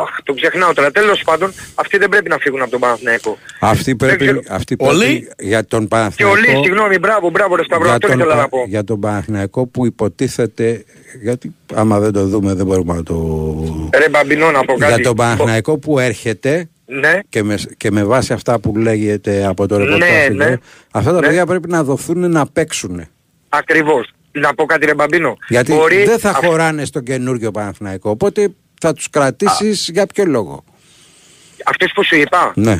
[0.00, 0.90] αχ, τον ξεχνάω τώρα.
[0.90, 3.38] Τέλος πάντων, αυτοί δεν πρέπει να φύγουν από τον Παναθηναϊκό.
[3.60, 4.16] Αυτή ξέρω.
[4.16, 4.98] πρέπει, αυτή Ο Λί.
[4.98, 6.36] πρέπει για τον Και ο Παναθηναϊκό...
[6.40, 8.64] Λύς, συγγνώμη, μπράβο, μπράβο ρε Σταυρό, για αυτό τον, ήθελα να Πα- πω.
[8.68, 10.84] για τον Παναθηναϊκό που υποτίθεται
[11.22, 13.16] γιατί άμα δεν το δούμε δεν μπορούμε να το...
[13.98, 14.92] Ρε Μπαμπινό να πω κάτι.
[14.94, 19.66] Για τον Παναθηναϊκό που έρχεται Ναι, και με, και με βάση αυτά που λέγεται από
[19.68, 20.44] το Ναι, ρεπορτάζ ναι.
[20.44, 20.56] εδώ,
[20.92, 21.26] αυτά τα Ναι.
[21.26, 23.04] παιδιά πρέπει να δοθούν να παίξουν.
[23.48, 24.10] ακριβώς.
[24.34, 25.36] Να πω κάτι ρε Μπαμπίνο.
[25.48, 28.10] Γιατί Μπορεί δεν θα αυ- χωράνε στον καινούργιο Παναθηναϊκό.
[28.10, 28.48] Οπότε
[28.82, 30.64] θα τους κρατήσεις για ποιο λόγο;
[31.64, 32.78] Αυτές που σου είπα, Ναι.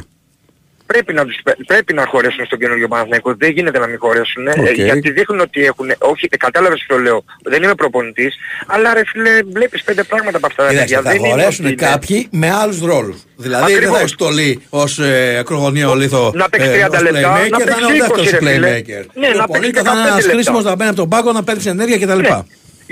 [0.87, 1.37] πρέπει να, τους,
[1.67, 3.35] πρέπει να χωρέσουν στον καινούργιο Παναθηναϊκό.
[3.39, 4.47] Δεν γίνεται να μην χωρέσουν.
[4.47, 4.71] ε, Οκ.
[4.71, 5.87] γιατί δείχνουν ότι έχουν...
[5.99, 7.25] Όχι, ε, κατάλαβες τι το λέω.
[7.43, 8.35] Δεν είμαι προπονητής.
[8.67, 10.63] Αλλά ρε φίλε, βλέπεις πέντε πράγματα από αυτά.
[10.65, 11.11] τα Κοίταξε, παιδιά.
[11.11, 13.23] θα Δεν είναι χωρέσουν ότι είναι- κάποιοι με άλλους ρόλους.
[13.37, 13.95] Δηλαδή δεν Ακριβώς.
[13.95, 17.59] θα έχεις στολή ως ε, ακρογωνιαίο λίθο Να παίξει ε, 30 ως λεπτά, playmaker, να
[17.59, 18.57] θα παίξει είναι ο 20 δεύτερος ρε φίλε.
[18.59, 19.05] playmaker.
[19.15, 20.31] Ναι, Και να ο παίξει Πολίτας θα είναι 15 ένας λεπτά.
[20.33, 22.25] χρήσιμος να μπαίνει από τον πάγκο να παίρνεις ενέργεια κτλ.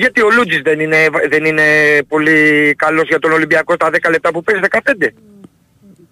[0.01, 0.07] Ναι.
[0.07, 0.97] Γιατί ο Λούντζης δεν είναι,
[1.29, 1.63] δεν είναι
[2.09, 4.79] πολύ καλός για τον Ολυμπιακό στα 10 λεπτά που παίζει 15.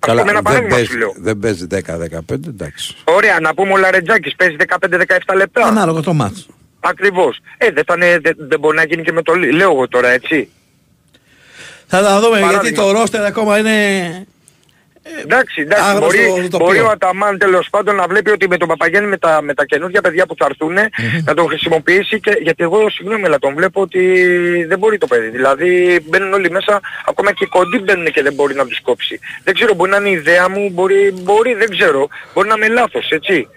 [0.01, 1.15] Αυτό με ένα δεν παράδειγμα παίζει, σου λέω.
[1.17, 2.97] δεν παίζει 10-15, εντάξει.
[3.05, 5.67] Ωραία, να πούμε ο Λαρετζάκης παίζει 15-17 λεπτά.
[5.67, 6.47] Ανάλογα το μάτς.
[6.81, 7.39] Ακριβώς.
[7.59, 9.53] Ε, δεν, θα είναι- δεν, δεν μπορεί να γίνει και με το Λί.
[9.53, 10.49] Λέω εγώ τώρα, έτσι.
[11.87, 12.83] Θα τα δούμε γιατί Παράδειγμα.
[12.85, 13.73] το ρόστερ ακόμα είναι...
[15.23, 15.85] Εντάξει, εντάξει.
[15.85, 16.87] άγνωστο Μπορεί, το μπορεί οποίο.
[16.87, 20.01] ο Αταμάν τέλος πάντων να βλέπει ότι με τον Παπαγέννη με τα, με τα καινούργια
[20.01, 20.77] παιδιά που θα έρθουν
[21.25, 24.01] να τον χρησιμοποιήσει και γιατί εγώ συγγνώμη αλλά τον βλέπω ότι
[24.69, 25.29] δεν μπορεί το παιδί.
[25.29, 29.21] Δηλαδή μπαίνουν όλοι μέσα, ακόμα και οι κοντοί μπαίνουν και δεν μπορεί να τους κόψει.
[29.45, 32.69] Δεν ξέρω, μπορεί να είναι η ιδέα μου, μπορεί, μπορεί δεν ξέρω, μπορεί να είμαι
[32.69, 33.49] λάθος, έτσι.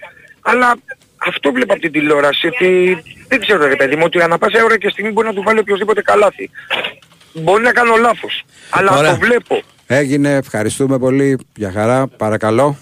[0.42, 0.76] Αλλά
[1.18, 4.78] αυτό βλέπω από την τηλεόραση, ότι δεν ξέρω ρε παιδί μου, ότι ανά πάσα ώρα
[4.78, 6.50] και στιγμή μπορεί να του βάλει οποιοδήποτε καλάθι.
[7.34, 9.12] Μπορεί να κάνω λάθος, αλλά Ωραία.
[9.12, 9.62] το βλέπω.
[9.94, 11.38] Έγινε, ευχαριστούμε πολύ.
[11.56, 12.78] Για χαρά, παρακαλώ.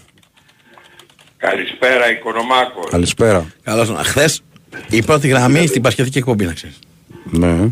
[1.38, 2.90] Καλησπέρα, Οικονομάκος.
[2.90, 3.54] Καλησπέρα.
[3.64, 3.90] Καλώς.
[3.90, 4.42] Χθες
[4.90, 6.80] η πρώτη γραμμή στην πασχετική εκπομπή να ξέρεις.
[7.24, 7.70] Ναι.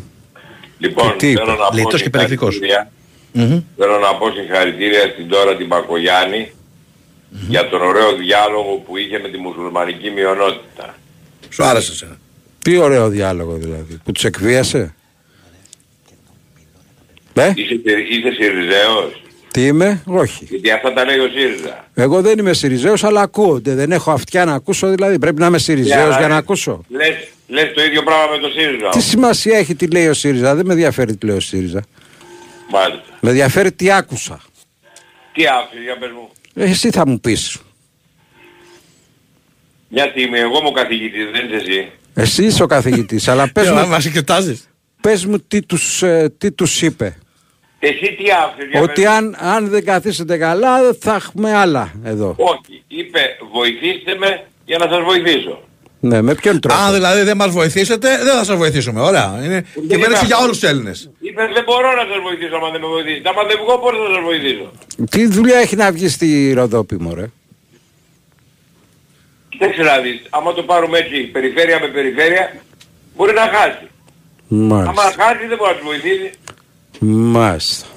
[0.78, 2.54] Λοιπόν, τι είπες; θέλω να πω Λιτός και περιεκτικός.
[2.54, 2.92] συγχαρητήρια.
[3.32, 3.62] Μμμ.
[3.78, 6.52] Θέλω να πω συγχαρητήρια στην τώρα την Πακογιάννη
[7.30, 10.96] για τον ωραίο διάλογο που είχε με τη μουσουλμανική μειονότητα.
[11.50, 12.18] Σου άρεσε εσένα.
[12.62, 14.00] Τι ωραίο διάλογο δηλαδή.
[14.04, 14.96] Που τους εκβίασε.
[17.34, 17.74] Ε, Είσαι,
[18.10, 19.22] είσαι Συριζέος.
[19.58, 20.46] Τι είμαι, όχι.
[20.50, 21.88] Γιατί αυτά τα λέει ο ΣΥΡΙΖΑ.
[21.94, 23.60] Εγώ δεν είμαι Σιριζέος αλλά ακούω.
[23.60, 25.20] Δεν δεν έχω αυτιά να ακούσω δηλαδή.
[25.20, 26.84] Πρέπει να είμαι Σιριζέος για να ακούσω.
[26.90, 28.90] Λες, λες το ίδιο πράγμα με το ΣΥΡΙΖΑ.
[28.90, 31.84] Τι σημασία έχει τι λέει ο ΣΥΡΙΖΑ; Δεν με ενδιαφέρει τι λέει ο ΣΥΡΙΖΑ.
[32.72, 33.04] Μάλιστα.
[33.20, 34.42] Με ενδιαφέρει τι άκουσα.
[35.34, 36.30] Τι άφησε για πες μου.
[36.54, 37.58] Ε, Εσύ θα μου πεις.
[39.90, 41.92] Μια στιγμή, εγώ είμαι ο καθηγητής, δεν είσαι εσύ.
[42.14, 44.70] Εσύ είσαι ο καθηγητής, αλλά πες Ε, μου, Μας εξετάζεις.
[45.02, 47.18] πες μου τι, τους, ε, τι τους είπε.
[47.80, 49.12] Εσύ τι άφησες για Ότι πες μου.
[49.12, 52.36] αν, αν δεν καθίσετε καλά θα έχουμε άλλα εδώ.
[52.38, 53.20] Όχι, είπε
[53.54, 55.62] βοηθήστε με για να σας βοηθήσω.
[56.00, 59.02] Ναι, με ποιον τρόπο; Αν δηλαδή δεν μας βοηθήσετε, δεν θα σας βοηθήσουμε.
[59.02, 59.40] Ωραία.
[59.44, 61.10] Είναι κυβέρνηση για όλους τους Έλληνες.
[61.20, 63.30] Είπε δεν μπορώ να σας βοηθήσω άμα δεν με βοηθήσετε.
[63.30, 64.72] Άμα δεν βγω πώς θα σας βοηθήσω;
[65.10, 67.30] Τι δουλειά έχει να βγει στη Ροδόπη, μωρέ;
[69.50, 72.54] Κοιτάξτε να δεις, άμα το πάρουμε έτσι περιφέρεια με περιφέρεια
[73.16, 73.88] μπορεί να χάσει.
[74.52, 75.24] Άμα Μάλιστα.
[75.24, 76.32] χάσει δεν μπορεί να τους βοηθήσει.
[77.00, 77.88] Μάλιστα.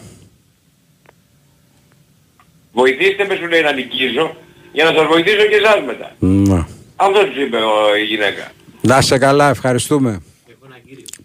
[2.72, 4.36] Βοηθήστε με σου λέει να νικήσω
[4.72, 6.14] για να σας βοηθήσω και εσάς μετά.
[6.18, 6.68] Να.
[6.96, 8.52] Αυτός τους είπε ο, η γυναίκα.
[8.80, 10.22] Να είσαι καλά, ευχαριστούμε.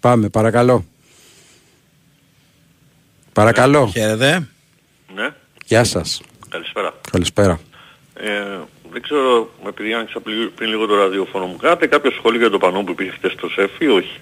[0.00, 0.84] Πάμε, παρακαλώ.
[3.32, 3.86] Παρακαλώ.
[3.92, 4.48] Χαίρετε.
[5.14, 5.28] Ναι,
[5.66, 6.20] Γεια σας.
[6.48, 6.94] καλησπέρα.
[7.10, 7.60] Καλησπέρα.
[8.14, 8.30] Ε,
[8.92, 12.58] δεν ξέρω, επειδή άνοιξα πριν, πριν λίγο το ραδιόφωνο μου, κάνατε κάποιος σχόλιο για το
[12.58, 14.20] πανό που υπήρχε χτες στο ΣΕΦ ή όχι.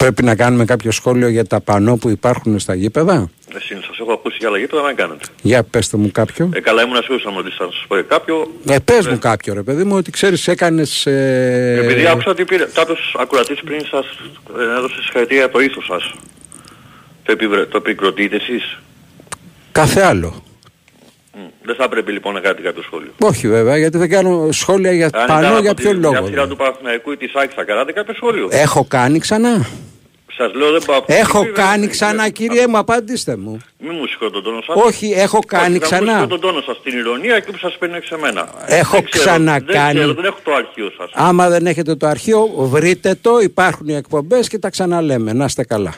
[0.00, 4.12] Πρέπει να κάνουμε κάποιο σχόλιο για τα πανό που υπάρχουν στα γήπεδα; Εσύ σας έχω
[4.12, 5.24] ακούσει για άλλα γήπεδα να κάνετε.
[5.42, 6.50] Για πέστε μου κάποιο.
[6.54, 8.50] Ε, καλά ήμουν σίγουρος να θα σας πω για κάποιο.
[8.68, 11.06] Ε, πες μου κάποιο ρε παιδί μου ότι ξέρεις έκανες...
[11.06, 11.80] Ε...
[11.84, 14.06] Επειδή άκουσα ότι πήρε, κάποιος ακουρατής πριν σας
[14.58, 16.14] ε, έδωσες συγχαρητήρια το ήθος σας.
[17.22, 18.78] Το, επιβρε, το επικροτείτε εσείς.
[19.72, 20.42] Κάθε άλλο.
[21.34, 23.10] Μ, Δεν θα πρέπει λοιπόν να κάνετε κάποιο σχόλιο.
[23.20, 26.12] Όχι βέβαια γιατί δεν κάνω σχόλια για Αν πανό ήταν για από ποιον τη λόγο.
[26.12, 26.50] διαθήρα δηλαδή.
[26.50, 29.66] του Παναθηναϊκού ή της ΑΕΚ θα κάνατε κάποιο σχόλιο; Έχω κάνει ξανά.
[30.36, 31.02] Σας λέω δεν πάω.
[31.06, 33.58] Έχω Βέβαια, κάνει δεν- ξανά δεν- κύριε μου απαντήστε μου.
[33.78, 34.76] Μη μου σηκώ τον τόνο σας.
[34.84, 36.16] Όχι έχω κάνει Όχι, θα μου ξανά.
[36.18, 38.48] σηκώ τον τόνο σας στην ηρωνία και που σας παίρνει σε μένα.
[38.66, 39.92] Έχω Δεν ξέρω, ξανακάνει.
[39.92, 41.10] Δεν ξέρω, δεν έχω το αρχείο σας.
[41.14, 45.32] Άμα δεν έχετε το αρχείο βρείτε το, υπάρχουν οι εκπομπές και τα ξαναλέμε.
[45.32, 45.94] Να είστε καλά.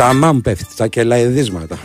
[0.00, 1.78] Τα μάμ πέφτει, τα κελαϊδίσματα.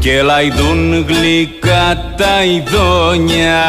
[0.00, 3.64] Και λαϊδούν γλυκά τα ειδόνια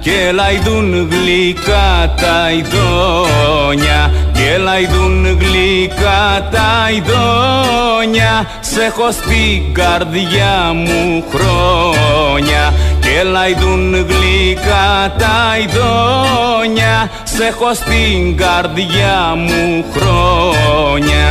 [0.00, 11.24] και λαϊδούν γλυκά τα ειδόνια και λαϊδούν γλυκά τα ειδόνια σε έχω στην καρδιά μου
[11.30, 12.74] χρόνια.
[13.00, 21.30] Και λαϊδούν γλυκά τα ειδόνια σε έχω στην καρδιά μου χρόνια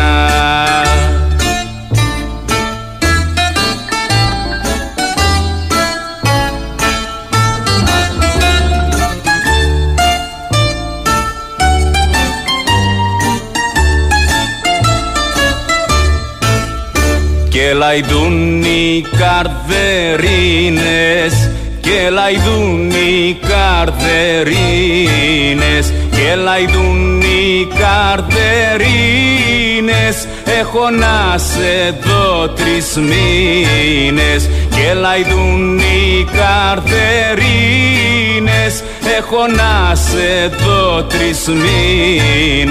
[17.59, 21.51] Και λαϊδούν οι καρδερίνες.
[21.79, 25.93] Και λαϊδούν οι καρδερίνες.
[26.11, 30.27] Και λαϊδούν οι καρδερίνες.
[30.59, 34.49] Έχω να σε δω τρεις μήνες.
[34.69, 38.83] Και λαϊδούν οι καρδερίνες.
[39.17, 42.69] Έχω να σε δω τρεις μήνες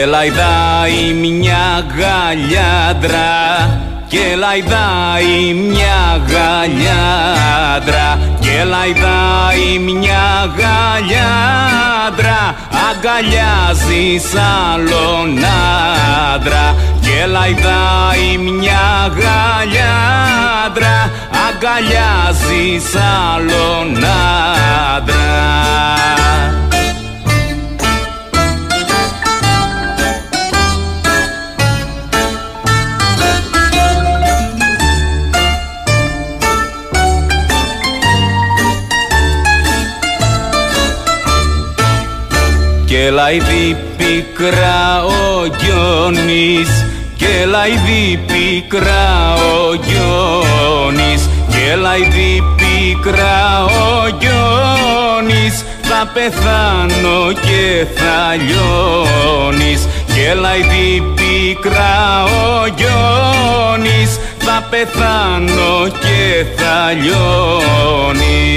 [0.00, 3.32] Και λαϊδάει μια γαλιάντρα
[4.08, 12.40] Και λαϊδάει μια γαλιάντρα Και λαϊδάει μια γαλιάντρα.
[12.90, 14.20] Αγκαλιάζει
[14.72, 15.38] άλλον
[16.34, 21.10] άντρα Και λαϊδάει μια γαλιάντρα.
[21.48, 22.80] Αγκαλιάζει
[23.34, 24.00] άλλον
[43.02, 46.86] Και λαϊδί πικρά ο Γιώνης.
[47.16, 51.28] Και λαϊδί πικρά ο Γιώνης.
[51.48, 55.64] Και λαϊδί πικρά ο Γιώνης.
[55.82, 59.88] Θα πεθάνω και θα λιώνεις.
[60.06, 64.18] Και λαϊδί πικρά ο Γιώνης.
[64.38, 68.50] Θα θα πεθάνω και θα λιώνεις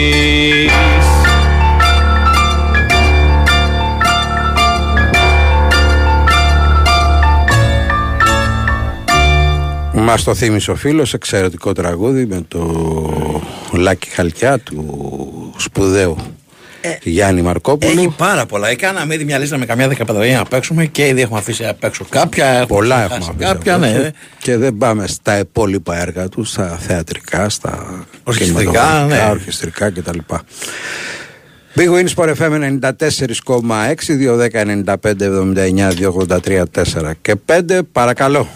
[10.04, 12.62] Μα το θύμισε ο φίλος, εξαιρετικό τραγούδι με το
[13.72, 16.18] Λάκη Χαλκιά του σπουδαίου
[17.04, 18.00] Γιάννη Μαρκόπουλου.
[18.00, 18.68] Έχει πάρα πολλά.
[18.70, 22.06] Έκαναμε ήδη μια λίστα με καμιά δεκαπενταρία να παίξουμε και ήδη έχουμε αφήσει απ' έξω
[22.10, 22.66] κάποια.
[22.68, 23.98] Πολλά έχουμε έχουμε χάσει αφήσει Κάποια, απ' έξω.
[24.02, 24.10] ναι.
[24.40, 29.30] Και δεν πάμε στα υπόλοιπα έργα τους, στα θεατρικά, στα Ορχιστρικά, κινηματογραφικά, ναι.
[29.32, 30.18] ορχιστρικά κτλ.
[31.76, 35.92] Big Win Sport FM 94,6 210 95 79
[36.44, 38.48] 283 4 και 5 παρακαλώ.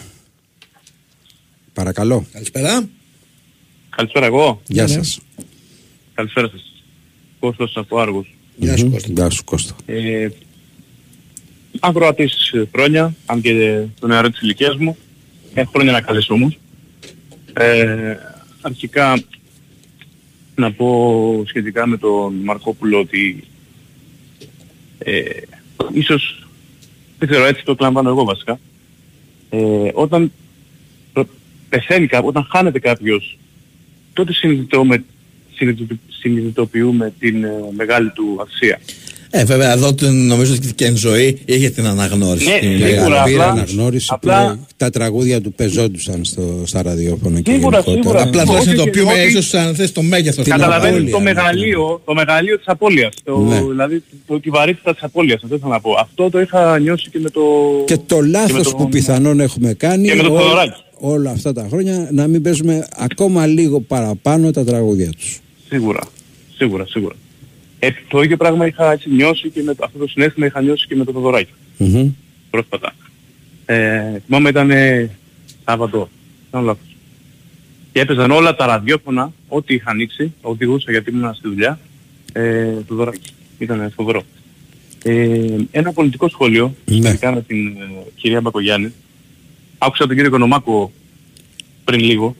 [1.81, 2.25] Παρακαλώ.
[2.31, 2.89] Καλησπέρα.
[3.89, 4.61] Καλησπέρα εγώ.
[4.67, 5.19] Γεια σας.
[6.13, 6.83] Καλησπέρα σας.
[7.39, 8.35] Κώστας από Άργος.
[8.55, 8.91] Γεια σου, Μμμ.
[8.91, 9.11] Κώστα.
[9.13, 9.75] Γεια σου Κώστα.
[9.85, 10.29] Ε,
[11.79, 14.97] ακροατής ε, χρόνια, αν και το νεαρό της ηλικίας μου.
[15.53, 16.57] Έχω χρόνια να καλέσω όμως.
[17.53, 18.15] Ε,
[18.61, 19.21] αρχικά
[20.55, 23.43] να πω σχετικά με τον Μαρκόπουλο ότι
[24.97, 25.21] ε,
[25.93, 26.47] ίσως,
[27.19, 28.59] δεν ξέρω έτσι το εκλαμβάνω εγώ βασικά,
[29.49, 30.46] ε, όταν προ-
[31.69, 33.37] πεθαίνει κάποιος, όταν χάνεται κάποιος,
[34.13, 35.03] τότε συνειδητοποιούμε,
[35.55, 38.79] συνειδητο- συνειδητοποιούμε την ε, μεγάλη του αξία.
[39.29, 42.49] Ε, βέβαια εδώ την- νομίζω ότι και εν ζωή είχε την αναγνώριση.
[42.49, 43.03] Ναι, Την σίγουρα, μεγάλη.
[43.13, 48.01] απλά- Πήρα αναγνώριση απλά- που τα τραγούδια του πεζόντουσαν στο, στα ραδιόφωνα και Σίγουρα, γενικότερα.
[48.03, 48.21] σίγουρα.
[48.23, 49.27] Απλά το Όχι, συνειδητοποιούμε όχι.
[49.27, 50.35] ίσως αν θες το μέγεθος.
[50.35, 51.23] Την της Καταλαβαίνεις απώλεια, το ναι.
[51.23, 53.13] μεγαλείο, το μεγαλείο της απώλειας.
[53.23, 53.61] Το, Ναι.
[53.61, 55.43] Δηλαδή το, τη βαρύτητα της απώλειας.
[55.43, 55.91] Αυτό ήθελα να πω.
[55.99, 57.41] Αυτό το είχα νιώσει και με το...
[57.85, 60.81] Και το λάθος τον- που πιθανόν έχουμε κάνει και με το ό- Θοδωράκη.
[60.99, 65.39] Όλα αυτά τα χρόνια να μην παίζουμε ακόμα λίγο παραπάνω τα τραγούδια τους.
[65.67, 65.99] Σίγουρα.
[66.55, 67.15] Σίγουρα, σίγουρα.
[67.79, 70.87] Ε, το ίδιο πράγμα είχα έτσι νιώσει και με το, αυτό το συνέστημα είχα νιώσει
[70.87, 71.51] και με το Θοδωράκη.
[71.77, 72.09] Μμμ.
[72.49, 72.95] πρόσφατα.
[73.65, 75.09] Ε, θυμάμαι ήταν ε,
[75.65, 76.09] Σάββατο,
[76.49, 76.95] ήταν λάθος.
[77.91, 81.79] Και έπαιζαν όλα τα ραδιόφωνα, ό,τι είχα ανοίξει, οδηγούσα γιατί ήμουν στη δουλειά,
[82.33, 83.31] ε, του δωράκι.
[83.57, 84.23] Ήταν φοβερό.
[85.03, 87.01] Ε, ένα πολιτικό σχόλιο, Ναι.
[87.01, 87.73] σχετικά με την ε,
[88.15, 88.93] κυρία Μπακογιάννη.
[89.77, 90.91] Άκουσα τον κύριο Οικονομάκο
[91.83, 92.35] πριν λίγο.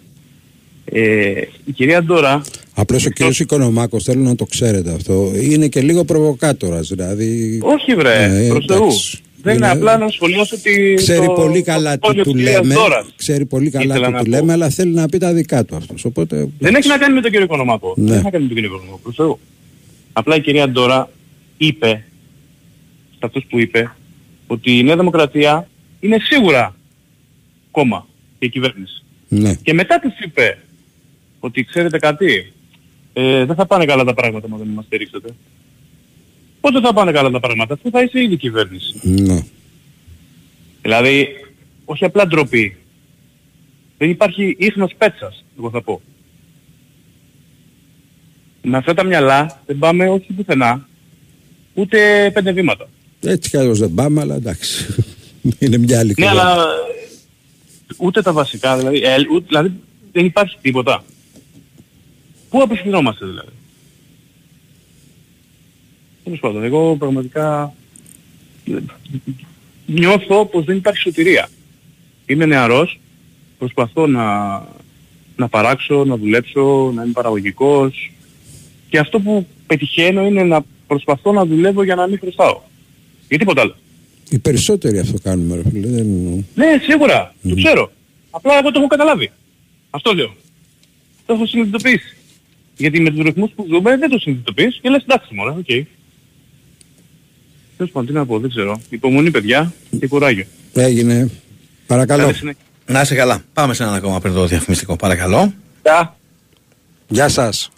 [0.86, 2.42] Ε, η κυρία Ντόρα,
[2.74, 7.60] Απλώς ο κύριος Οικονομάκος, θέλω να το ξέρετε αυτό, είναι και λίγο προβοκάτορας, δηλαδή...
[7.64, 8.78] όχι βρε, Ε, προς Θεού.
[8.84, 9.20] εντάξει.
[9.42, 12.32] Δεν είναι Είναι- απλά να σχολιάσω ότι Ξέρει το- πολύ το καλά τι σχόλιο του
[12.32, 13.06] της κυρίας λέμε, Ντόρας.
[13.16, 14.30] ξέρει πολύ καλά Ήθελα τι να του πω.
[14.30, 16.50] λέμε, αλλά θέλει να πει τα δικά του αυτός, οπότε...
[16.60, 17.94] Δεν έχει να κάνει με τον κύριο Οικονομάκο.
[17.98, 18.06] Ναι.
[18.06, 19.00] Δεν έχει να κάνει με τον κύριο Οικονομάκο.
[19.04, 19.40] Προς Θεού.
[20.14, 21.10] Απλά η κυρία Ντόρα
[21.58, 22.04] είπε,
[23.12, 23.96] σε αυτούς που είπε,
[24.48, 25.68] ότι η Νέα Δημοκρατία
[26.00, 26.76] είναι σίγουρα
[27.78, 28.08] κόμμα
[28.40, 29.04] και κυβέρνηση.
[29.28, 29.54] Ναι.
[29.56, 30.58] Και μετά της είπε
[31.40, 32.54] ότι ξέρετε κάτι,
[33.14, 35.30] ε, δεν θα πάνε καλά τα πράγματα αν δεν μας στηρίξετε.
[36.62, 38.94] Πότε θα πάνε καλά τα πράγματα, αυτό θα είσαι ήδη κυβέρνηση.
[39.02, 39.40] Ναι.
[40.82, 41.28] Δηλαδή,
[41.86, 42.78] όχι απλά ντροπή.
[43.98, 46.02] Δεν υπάρχει ίχνος πέτσας, εγώ θα πω.
[48.62, 50.88] Με αυτά τα μυαλά δεν πάμε όχι πουθενά,
[51.74, 51.98] ούτε
[52.34, 52.90] πέντε βήματα.
[53.22, 54.86] Έτσι κι αλλιώς δεν πάμε, αλλά εντάξει.
[55.60, 56.42] είναι μια άλλη Ναι, κουβέντα.
[56.52, 56.66] αλλά
[57.98, 59.74] ούτε τα βασικά, δηλαδή, ε, ούτε, δηλαδή
[60.12, 61.04] δεν υπάρχει τίποτα.
[62.50, 63.52] Πού απευθυνόμαστε δηλαδή;
[66.24, 67.74] Τέλος πάντων, εγώ πραγματικά
[68.66, 68.78] ε,
[69.86, 71.50] νιώθω πως δεν υπάρχει σωτηρία.
[72.26, 73.00] Είμαι νεαρός,
[73.58, 74.58] προσπαθώ να,
[75.36, 78.12] να παράξω, να δουλέψω, να είμαι παραγωγικός
[78.90, 82.62] και αυτό που πετυχαίνω είναι να προσπαθώ να δουλεύω για να μην χρωστάω.
[83.28, 83.76] Για τίποτα άλλο.
[84.30, 85.88] Οι περισσότεροι αυτό κάνουμε, ρε φίλε.
[85.88, 86.08] Δεν...
[86.56, 87.34] Ναι, σίγουρα.
[87.50, 87.92] Το ξέρω.
[88.30, 89.32] Απλά εγώ το έχω καταλάβει.
[89.90, 90.36] Αυτό λέω.
[91.26, 92.18] Το έχω συνειδητοποιήσει.
[92.78, 95.66] Γιατί με τους ρυθμούς που ζούμε δεν το συνειδητοποιείς και λες εντάξει μωρέ, οκ.
[97.78, 98.82] Τέλος πάντων, τι να πω, δεν ξέρω.
[98.90, 100.46] Υπομονή παιδιά και κουράγιο.
[100.74, 101.30] Έγινε.
[101.88, 102.24] Παρακαλώ.
[102.24, 102.62] Καλή συνέχεια.
[102.86, 103.44] Να είσαι καλά.
[103.54, 104.96] Πάμε σε έναν ακόμα πριν το διαφημιστικό.
[104.96, 105.54] Παρακαλώ.
[107.08, 107.70] Γεια σας.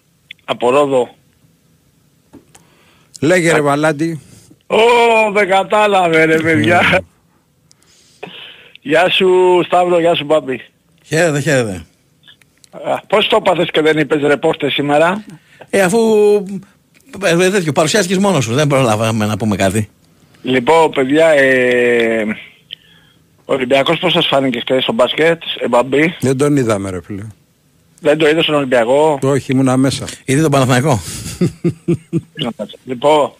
[0.46, 1.16] Από Ρόδο.
[3.20, 4.20] Λέγε ρε Βαλάντι.
[4.72, 7.02] Ω, δεν κατάλαβε ρε παιδιά.
[8.82, 10.62] Γεια σου Σταύρο, γεια σου Μπάμπη.
[11.06, 11.86] Χαίρετε, χαίρετε.
[12.72, 15.24] Α, Πώς το έπαθες και δεν είπες ρεπόρτε σήμερα;
[15.70, 15.98] Ε, αφού
[17.24, 19.90] ε, ε, τέτοιο, παρουσιάστηκες μόνος σου, δεν προλάβαμε να πούμε κάτι.
[20.42, 22.24] Λοιπόν, παιδιά, ε,
[23.46, 26.16] ο Ολυμπιακός πώς σας φάνηκε χθες στο μπάσκετ, ε, Μπαμπή.
[26.20, 27.24] Δεν τον είδαμε ρε φίλε.
[28.02, 30.06] Δεν το είδες στον Ολυμπιακό; Όχι, ήμουνα μέσα.
[30.26, 31.02] Είδε τον Παναθηναϊκό.
[32.86, 33.32] Λοιπόν,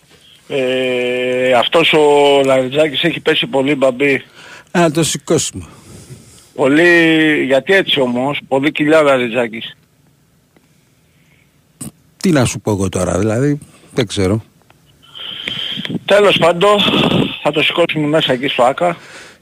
[0.52, 4.24] ε, αυτός ο Λαριτζάκης έχει πέσει πολύ Μπαμπή.
[4.72, 5.66] Να το σηκώσουμε.
[6.56, 9.78] Πολύ, γιατί έτσι όμως, πολύ κοιλιά ο Λαριτζάκης.
[12.18, 13.60] Τι να σου πω εγώ τώρα, δηλαδή,
[13.94, 14.44] δεν ξέρω.
[16.06, 16.80] Τέλος πάντων,
[17.44, 18.98] θα το σηκώσουμε μέσα εκεί στο ΆΚΑ.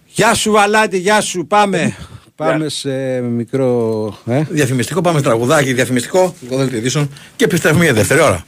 [0.06, 1.96] Γεια σου Βαλάντι, γεια σου, πάμε.
[2.36, 4.18] Πάμε σε μικρό.
[4.26, 8.46] Ε; Διαφημιστικό, πάμε τραγουδάκι, διαφημιστικό, δελτίο ειδήσεων και επιστρέφουμε για δεύτερη ώρα.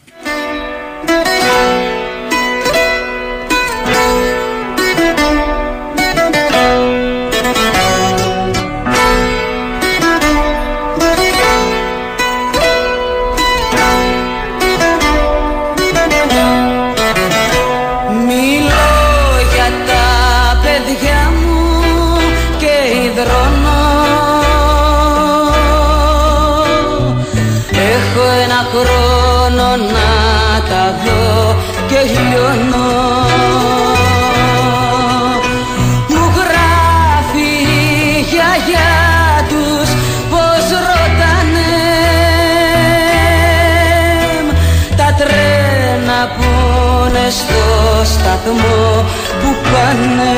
[48.03, 49.05] Σταθμό
[49.41, 50.37] που πάνε.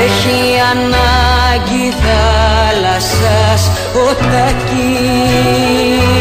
[0.03, 0.39] Έχει
[0.72, 3.62] ανάγκη θάλασσας
[3.93, 6.19] ο Τάκης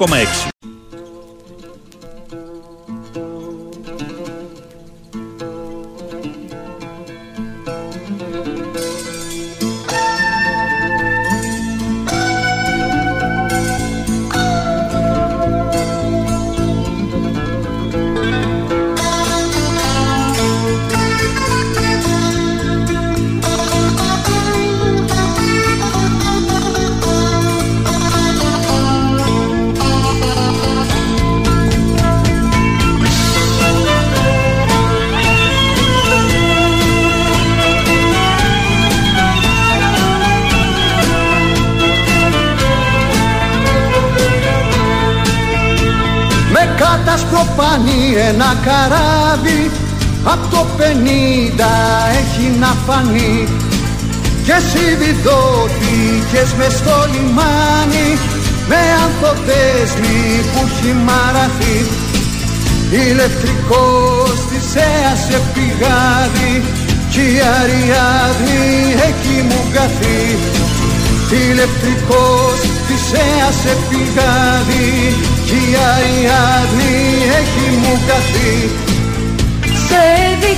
[0.00, 0.59] 6,6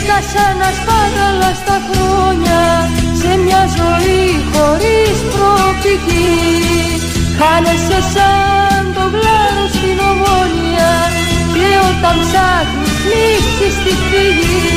[0.03, 2.61] έδικασα να σπάταλα στα χρόνια
[3.21, 6.31] Σε μια ζωή χωρίς προοπτική.
[7.39, 10.93] Χάνεσαι σαν το γλάρο στην ομόνια
[11.55, 14.71] Και όταν ψάχνεις νύχτης στη φυγή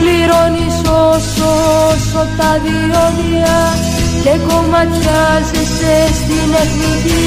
[0.00, 0.76] Πληρώνεις
[1.08, 1.50] όσο
[1.90, 3.58] όσο τα διόδια
[4.22, 7.26] Και κομματιάζεσαι στην εθνική.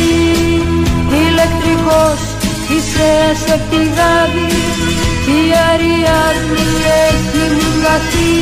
[1.25, 2.19] Ηλεκτρικός
[2.73, 3.11] είσαι
[3.43, 4.49] σε πηγάδι
[5.01, 5.41] Κι η
[5.71, 6.67] Αριάδνη
[7.07, 8.37] έχει μηγαθεί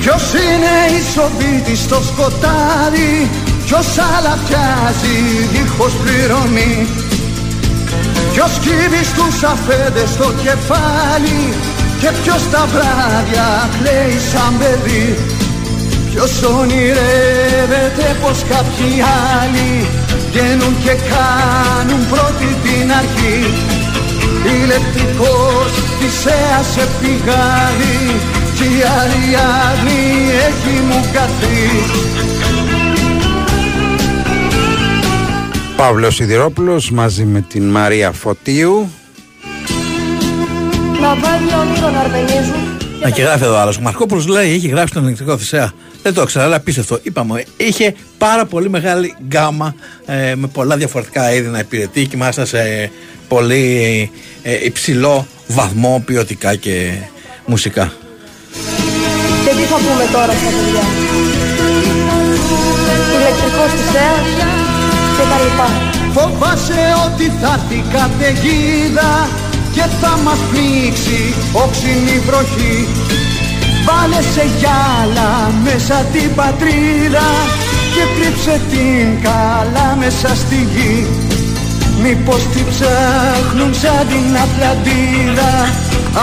[0.00, 3.30] Ποιος είναι ισοβήτης στο σκοτάδι;
[3.64, 5.18] Ποιος αλαφιάζει
[5.52, 6.86] δίχως πληρωμή
[8.32, 11.40] Ποιος κύβει στους αφέντες στο κεφάλι;
[12.00, 15.18] Και ποιος τα βράδια κλαίει σαν παιδί;
[16.10, 18.92] Ποιος ονειρεύεται πως κάποιοι
[19.40, 19.86] άλλοι
[20.28, 23.40] Βγαίνουν και κάνουν πρώτη την αρχή;
[24.54, 28.20] Ηλεκτρικός θυσέας σε πηγάδι
[28.56, 31.68] Κι η Αριάδνη έχει μου καθεί
[35.76, 38.90] Παύλος Σιδηρόπουλος μαζί με την Μαρία Φωτίου
[41.00, 43.76] Λαβάδια όνειρων αρμενίζουν Να και γράφει εδώ άλλος.
[43.76, 45.72] Ο Μαρκόπουλος λέει: Έχει γράψει τον ηλεκτρικό Θησέα.
[46.06, 46.98] Δεν το ήξερα, αλλά απίστευτο.
[47.02, 49.74] Είπαμε, είχε πάρα πολύ μεγάλη γκάμα
[50.06, 52.90] ε, με πολλά διαφορετικά είδη να υπηρετεί και μάλιστα σε
[53.28, 54.10] πολύ
[54.42, 56.92] ε, υψηλό βαθμό ποιοτικά και
[57.46, 57.92] μουσικά.
[59.44, 60.84] Και τι θα πούμε τώρα στα παιδιά;
[63.16, 64.26] Ηλεκτρικός θησέας
[65.16, 65.68] και τα λοιπά
[66.12, 69.28] Φοβάσαι ότι θα έρθει καταιγίδα
[69.72, 72.86] και θα μας πνίξει όξινη βροχή
[73.86, 75.30] Βάλε σε γυάλα
[75.64, 77.28] μέσα την πατρίδα
[77.94, 81.06] και κρύψε την καλά μέσα στη γη.
[82.02, 85.52] Μήπως τη ψάχνουν σαν την Ατλαντίδα.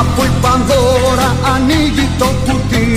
[0.01, 2.89] Από η Πανδώρα ανοίγει το κουτί.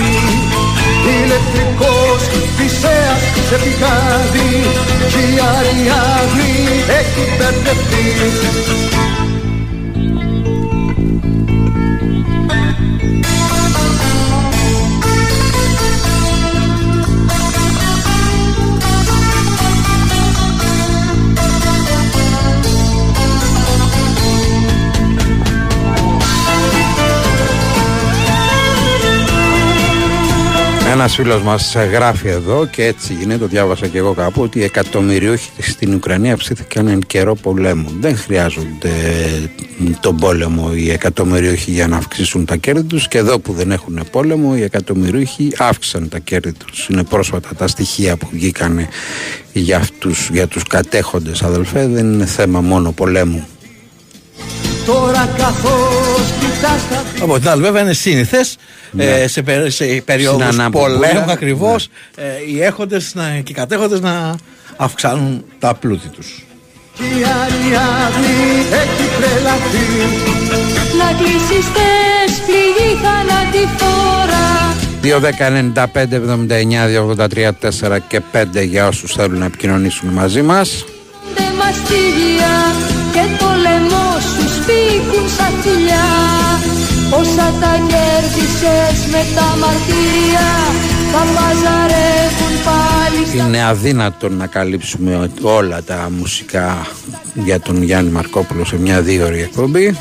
[1.15, 2.21] Ηλεκτρικός
[2.57, 4.51] Θησέας σε πηγάδι.
[5.11, 6.55] Κι η Αριάδνη
[6.99, 8.05] έχει μπερδευτεί
[30.99, 34.63] Ένας φίλος μας γράφει εδώ και έτσι είναι, το διάβασα και εγώ κάπου, ότι οι
[34.63, 37.89] εκατομμυριούχοι στην Ουκρανία ψήθηκαν εν καιρό πολέμου.
[37.99, 38.89] Δεν χρειάζονται
[39.99, 44.03] τον πόλεμο οι εκατομμυριούχοι για να αυξήσουν τα κέρδη τους και εδώ που δεν έχουν
[44.11, 46.87] πόλεμο οι εκατομμυριούχοι αύξησαν τα κέρδη τους.
[46.87, 48.87] Είναι πρόσφατα τα στοιχεία που βγήκαν
[49.53, 53.47] για, αυτούς, για τους κατέχοντες αδελφέ, δεν είναι θέμα μόνο πολέμου.
[54.85, 57.93] Τώρα καθώς κοιτάς τα Από την άλλη, βέβαια, είναι
[58.91, 60.85] σύνηθε ε, σε, πε- σε περίοδου ανάποδα.
[60.85, 63.13] πολέμου ακριβώς ε, οι έχοντες
[63.43, 64.35] και οι κατέχοντες να
[64.77, 66.41] αυξάνουν τα πλούτη τους.
[66.95, 68.37] Κι η Αριάδνη
[68.71, 69.85] έχει τρελαθεί
[70.97, 75.21] Να κλείσεις θες πληγή θανατηφόρα 2, 10,
[75.93, 77.51] 95, 79, 283,
[77.95, 80.85] 4 και 5 για όσους θέλουν να επικοινωνήσουν μαζί μας.
[81.35, 82.75] Δε μαστίγια
[83.11, 86.05] και το λαιμό σου σπίκουν σαν φιλιά
[87.11, 90.47] Όσα τα κέρδισες με τα μαρτύρια
[91.11, 96.87] Τα παζαρεύουν πάλι στα Είναι αδύνατο να καλύψουμε όλα τα μουσικά
[97.33, 99.97] για τον Γιάννη Μαρκόπουλο σε μια δύο ώρη εκπομπή.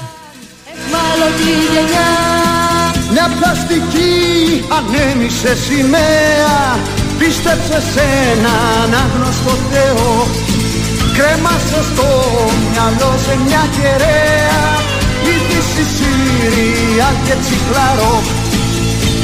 [0.93, 1.33] μάλλον
[1.73, 2.11] γενιά.
[3.13, 6.79] Μια πλαστική ανέμισε σημαία
[7.19, 10.27] Πίστεψε σε έναν άγνωστο Θεό.
[11.17, 12.09] Κρέμασε στο
[12.71, 14.86] μυαλό σε μια κεραία
[15.79, 18.23] Είδηση Συρία και τσιχλαρό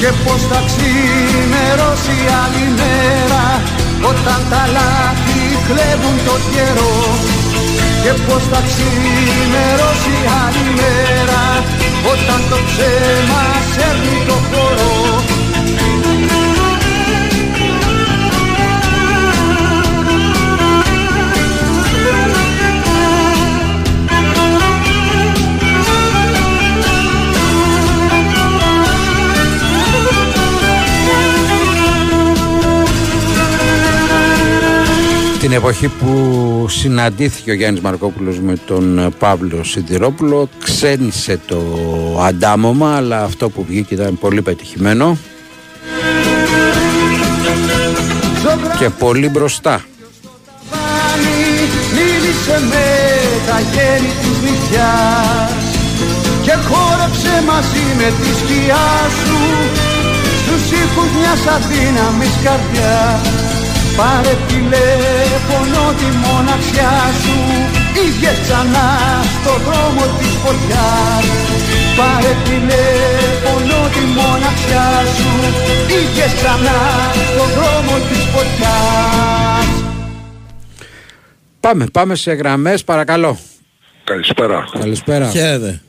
[0.00, 3.44] Και πως θα ξημερώσει άλλη μέρα
[4.11, 6.96] Όταν τα λάθη κλέβουν το καιρό.
[8.03, 11.42] Και πως θα ξημερώσει άλλη μέρα
[12.12, 13.42] Όταν το ψέμα
[13.72, 15.41] σέρνει το χώρο
[35.43, 41.59] Την εποχή που συναντήθηκε ο Γιάννης Μαρκόπουλος με τον ε, Παύλο Σιδηρόπουλο ξένησε το
[42.20, 45.18] αντάμωμα αλλά αυτό που βγήκε ήταν πολύ πετυχημένο
[48.78, 49.84] και πολύ μπροστά.
[50.70, 52.86] Πάνι μίλησε με
[53.47, 55.64] τα χέρι της νυχιάς
[56.43, 58.86] Και χόρεψε μαζί με τη σκιά
[59.24, 59.38] σου
[60.43, 63.51] Στους ήχους μιας αδύναμης καρδιάς
[63.97, 67.36] Πάρε τηλέφωνο τη μοναξιά σου
[68.03, 68.88] Είχες ξανά
[69.36, 71.24] στο δρόμο της φωτιάς
[71.99, 75.30] Πάρε τηλέφωνο τη μοναξιά σου
[75.99, 76.78] Είχες ξανά
[77.32, 79.66] στο δρόμο της φωτιάς
[81.61, 83.38] Πάμε, πάμε σε γραμμές παρακαλώ.
[84.05, 84.64] Καλησπέρα.
[84.78, 85.30] Καλησπέρα.
[85.30, 85.80] Χαίρετε.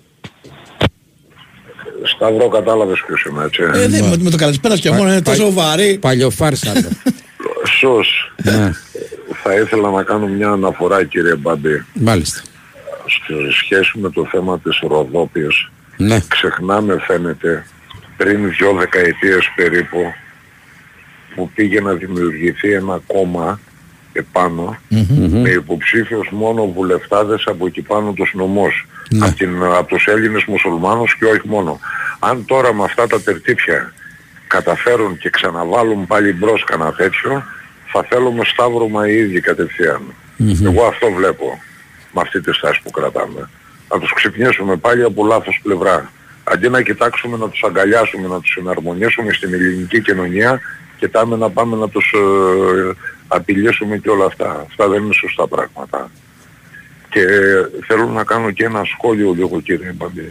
[2.16, 3.62] Σταυρό κατάλαβες ποιος είμαι έτσι.
[3.74, 5.98] Ε, δεν- με, με το καλησπέρα και μόνο είναι τόσο βαρύ.
[6.02, 6.88] Παλιοφάρσαρτο.
[7.88, 8.32] Σως.
[8.44, 8.72] ναι,
[9.44, 12.42] Θα ήθελα να κάνω μια αναφορά κύριε Μπάμπη μάλιστα.
[13.08, 16.20] στη σχέση με το θέμα της Ροδόπης Ναι.
[16.28, 17.66] Ξεχνάμε φαίνεται
[18.18, 20.14] πριν δυο δεκαετίες περίπου
[21.36, 23.60] που πήγε να δημιουργηθεί ένα κόμμα
[24.14, 24.78] επάνω
[25.44, 29.26] με υποψήφιους μόνο βουλευτάδες από εκεί πάνω τους νομούς Ναι.
[29.26, 31.80] από, την, από τους Έλληνες μουσουλμάνους και όχι μόνο.
[32.20, 33.94] Αν τώρα με αυτά τα τερτύπια
[34.48, 37.44] καταφέρουν και ξαναβάλουν πάλι μπρος κανένα τέτοιο
[37.94, 40.02] θα θέλουμε σταύρωμα οι ίδιοι κατευθείαν.
[40.64, 41.62] Εγώ αυτό βλέπω
[42.12, 43.50] με αυτή τη στάση που κρατάμε.
[43.94, 46.12] Να τους ξυπνήσουμε πάλι από λάθος πλευρά.
[46.44, 50.60] Αντί να κοιτάξουμε να τους αγκαλιάσουμε, να τους εναρμονίσουμε στην ελληνική κοινωνία,
[50.98, 52.94] κοιτάμε να πάμε να τους ε,
[53.28, 54.66] απειλήσουμε και όλα αυτά.
[54.68, 56.12] Αυτά δεν είναι σωστά πράγματα.
[57.10, 60.30] Και ε, θέλω να κάνω και ένα σχόλιο λίγο κύριε Μπαμπή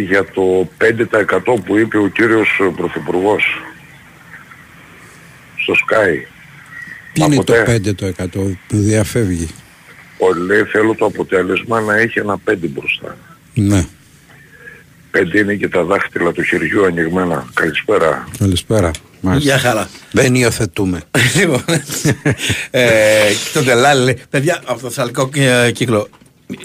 [0.00, 3.62] για το 5% που είπε ο κύριος ε, Πρωθυπουργός
[5.66, 6.26] στο Sky.
[7.12, 7.80] Τι είναι το Ποτέ.
[8.00, 9.48] 5% που διαφεύγει;
[10.18, 13.16] Ο λέει θέλω το αποτέλεσμα να έχει ένα 5 μπροστά.
[13.54, 13.86] Ναι.
[15.12, 17.46] 5 είναι και τα δάχτυλα του χεριού ανοιγμένα.
[17.54, 18.28] Καλησπέρα.
[18.38, 18.90] Καλησπέρα.
[19.20, 19.50] Μάλιστα.
[19.50, 19.88] Γεια χαρά.
[20.12, 21.02] Δεν υιοθετούμε.
[21.38, 21.62] λοιπόν,
[22.70, 22.82] ε,
[23.28, 26.08] και τον Τελάλη λέει, παιδιά, από το θεσσαλικό ε, κύκλο,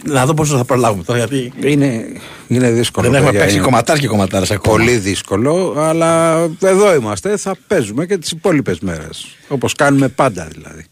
[0.03, 2.05] να δω πόσο θα προλάβουμε τώρα, γιατί Είναι,
[2.47, 3.05] είναι δύσκολο.
[3.05, 4.77] δεν έχουμε παιδιά, παίξει είναι κομματάρ και κομματάρες ακόμα.
[4.77, 7.37] Πολύ δύσκολο, αλλά εδώ είμαστε.
[7.37, 9.35] Θα παίζουμε και τις υπόλοιπες μέρες.
[9.47, 10.85] Όπως κάνουμε πάντα δηλαδή.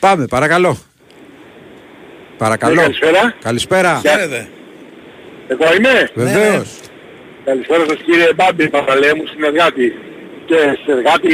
[0.00, 0.78] Πάμε, παρακαλώ.
[2.38, 2.74] Παρακαλώ.
[2.74, 3.34] Ναι, καλησπέρα.
[3.42, 4.00] Καλησπέρα.
[4.00, 4.48] Χαίρετε.
[5.46, 6.10] Εγώ είμαι.
[6.14, 6.68] Βεβαίως.
[7.44, 9.92] Καλησπέρα σας κύριε Μπάμπη Παπαλέμου, συνεργάτη
[10.46, 11.32] και συνεργάτη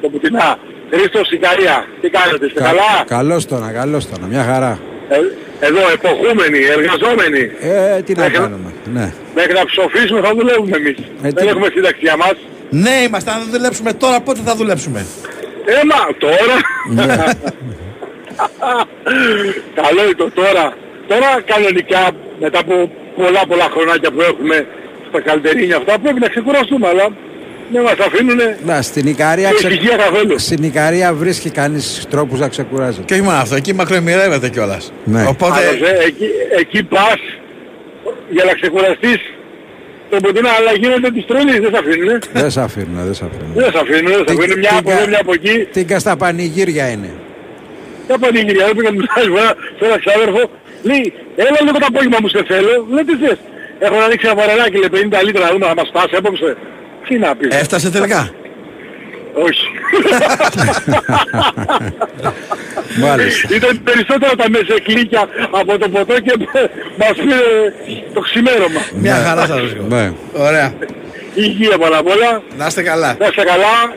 [0.00, 0.58] το Πουτινά.
[0.90, 1.86] Χρήστος Ικαρία.
[2.00, 4.26] Τι κάνετε, είστε καλά; Καλώς τώρα, καλώς τώρα.
[4.26, 4.78] Μια χαρά.
[5.08, 5.16] Ε,
[5.60, 7.42] εδώ εποχούμενοι, εργαζόμενοι.
[7.60, 8.72] Ε, τι να Μέχρι- κάνουμε.
[8.94, 9.12] Ναι.
[9.34, 10.96] Μέχρι να ψοφήσουμε θα δουλεύουμε εμείς.
[11.22, 12.34] Ε, τι- Δεν έχουμε σύνταξη για μας.
[12.70, 15.06] Ναι, είμαστε, αν δεν δουλέψουμε τώρα, πότε θα δουλέψουμε;
[15.80, 16.56] Έμα, τώρα.
[19.80, 20.64] Καλό είναι το τώρα.
[21.08, 24.66] Τώρα κανονικά μετά από πολλά πολλά χρονάκια που έχουμε
[25.08, 27.06] στα καλυτερίνια αυτά πρέπει να ξεκουραστούμε αλλά
[27.72, 30.38] δεν μας αφήνουνε Να, στην Ικαρία, και ησυχία καθόλου.
[30.38, 33.02] στην Ικαρία βρίσκει κανείς τρόπους να ξεκουράζεται.
[33.04, 34.92] Και όχι μόνο αυτό, εκεί μακροημερεύεται κιόλας.
[35.04, 35.24] Ναι.
[35.28, 35.52] Οπότε.
[35.58, 36.28] Άλλωστε, εκεί,
[36.60, 37.14] εκεί πας
[38.30, 39.18] για να ξεκουραστείς
[40.10, 42.18] το ποτινά αλλά γίνεται της τρελής, δεν σε αφήνουνε.
[42.32, 43.52] δεν σε αφήνουν, δεν σε αφήνουν.
[43.54, 45.54] Δεν σε αφήνουν, δεν σε Τι- αφήνουν μια τι από κα- εδώ, μια από εκεί.
[45.72, 47.10] Τι στα πανηγύρια είναι.
[48.06, 49.48] Για πανηγυριά, δεν πήγα να μιλάς φορά
[49.78, 50.42] σε ένα ξάδερφο.
[50.88, 51.04] Λέει,
[51.36, 52.74] έλα λίγο το απόγευμα μου σε θέλω.
[52.94, 53.38] Λέει, τι θες.
[53.84, 56.50] Έχω να ανοίξει ένα βαρελάκι, λέει 50 λίτρα να δούμε να μας φτάσει απόψε.
[57.08, 57.48] Τι να πεις.
[57.56, 58.30] Έφτασε τελικά;
[59.34, 59.66] Όχι.
[63.00, 63.54] Μάλιστα.
[63.54, 66.32] Ήταν περισσότερο τα μεσεκλίκια από το ποτό και
[66.98, 67.36] μας πήρε
[68.14, 68.80] το ξημέρωμα.
[68.94, 69.82] Μια χαρά σας βρίσκω.
[69.88, 70.12] Ναι.
[70.32, 70.72] Ωραία.
[71.34, 72.42] Υγεία πάνω απ' όλα.
[72.58, 73.16] Να είστε καλά.
[73.18, 73.94] Να είστε καλά.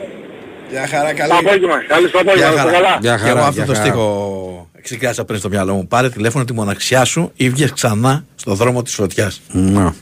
[0.70, 1.30] Μια χαρά καλή.
[1.30, 1.76] Το απόγευμα.
[1.88, 2.48] Καλή στο απόγευμα.
[2.52, 2.82] Γεια Να είστε χαρά.
[2.86, 2.98] καλά.
[3.00, 3.86] Γεια Και εγώ χαρά, αυτό γεια το χαρά.
[3.86, 5.86] στίχο ξεκίνησα πριν στο μυαλό μου.
[5.86, 9.40] Πάρε τηλέφωνο τη μοναξιά σου ή βγες ξανά στο δρόμο της φωτιάς.
[9.52, 9.94] Να.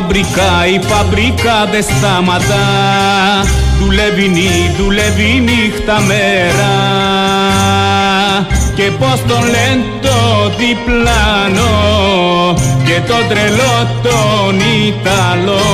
[0.00, 2.66] Φαμπρικά, η φαμπρικά δεν σταματά.
[3.78, 6.72] Δουλεύει νύ, δουλεύει νύχτα μέρα.
[8.74, 11.70] Και πως τον λένε το διπλάνο
[12.84, 15.66] Και το τρελό τον Ιταλό.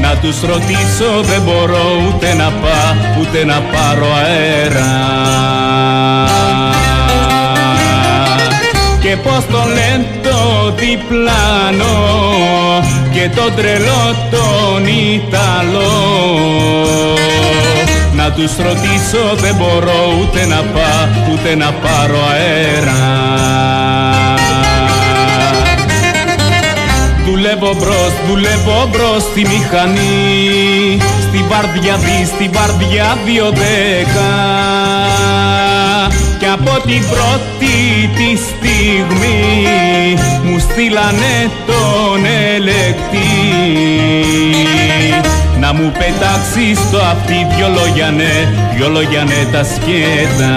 [0.00, 4.92] Να τους ρωτήσω δεν μπορώ ούτε να πά, ούτε να πάρω αέρα
[9.04, 11.94] και πως το λένε το διπλάνο
[13.12, 15.92] και το τρελό τον Ιταλό.
[18.12, 23.02] Να τους ρωτήσω δεν μπορώ ούτε να πά ούτε να πάρω αέρα.
[27.24, 30.98] Δουλεύω μπρος, δουλεύω μπρος στη μηχανή.
[31.20, 34.32] Στη βαρδιά δι, στη βαρδιά δύο δέκα.
[35.06, 35.73] Κι
[36.54, 37.74] από την πρώτη
[38.16, 43.32] τη στιγμή Μου στείλανε τον ελεκτή.
[45.60, 50.54] Να μου πετάξεις το αυτή δυο λόγια ναι, δυο λόγια ναι τα σκέτα.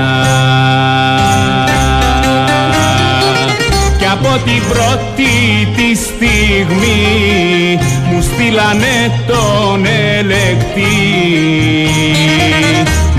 [3.98, 5.32] Κι από την πρώτη
[5.76, 7.80] τη στιγμή
[8.12, 10.98] μου στείλανε τον ελεκτή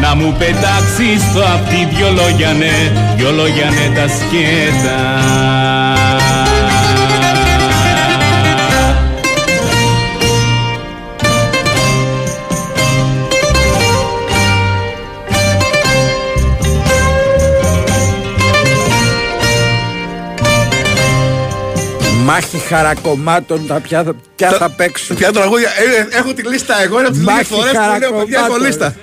[0.09, 4.98] να μου πετάξεις το αυτή δυο λόγια ναι, δυο λόγια ναι τα σκέτα
[22.24, 25.16] Μάχη χαρακομμάτων, τα ποια, θα- ποια θα παίξουν.
[25.16, 25.68] Ποια τραγούδια.
[25.68, 28.38] Ε, ε, έχω τη λίστα εγώ, είναι από τις Μάχη λίγες φορές που λέω παιδιά
[28.38, 28.66] έχω χαρακομμάτων.
[28.66, 28.94] λίστα.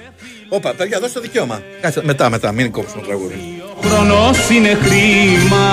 [0.56, 1.62] Όπα, παιδιά, δώστε το δικαίωμα.
[1.82, 3.62] Κάτσε, μετά, μετά, μην κόψουμε το τραγούδι.
[3.84, 5.68] χρόνος είναι χρήμα.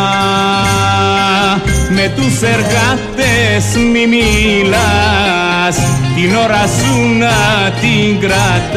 [1.88, 5.76] Με τους εργάτες μη μιλάς.
[6.14, 8.72] Την ώρα σου να την κρατάς.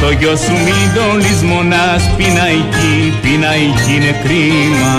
[0.00, 4.96] Το γιο σου μην τον λησμονάς Πειναϊκή, πειναϊκή είναι κρίμα.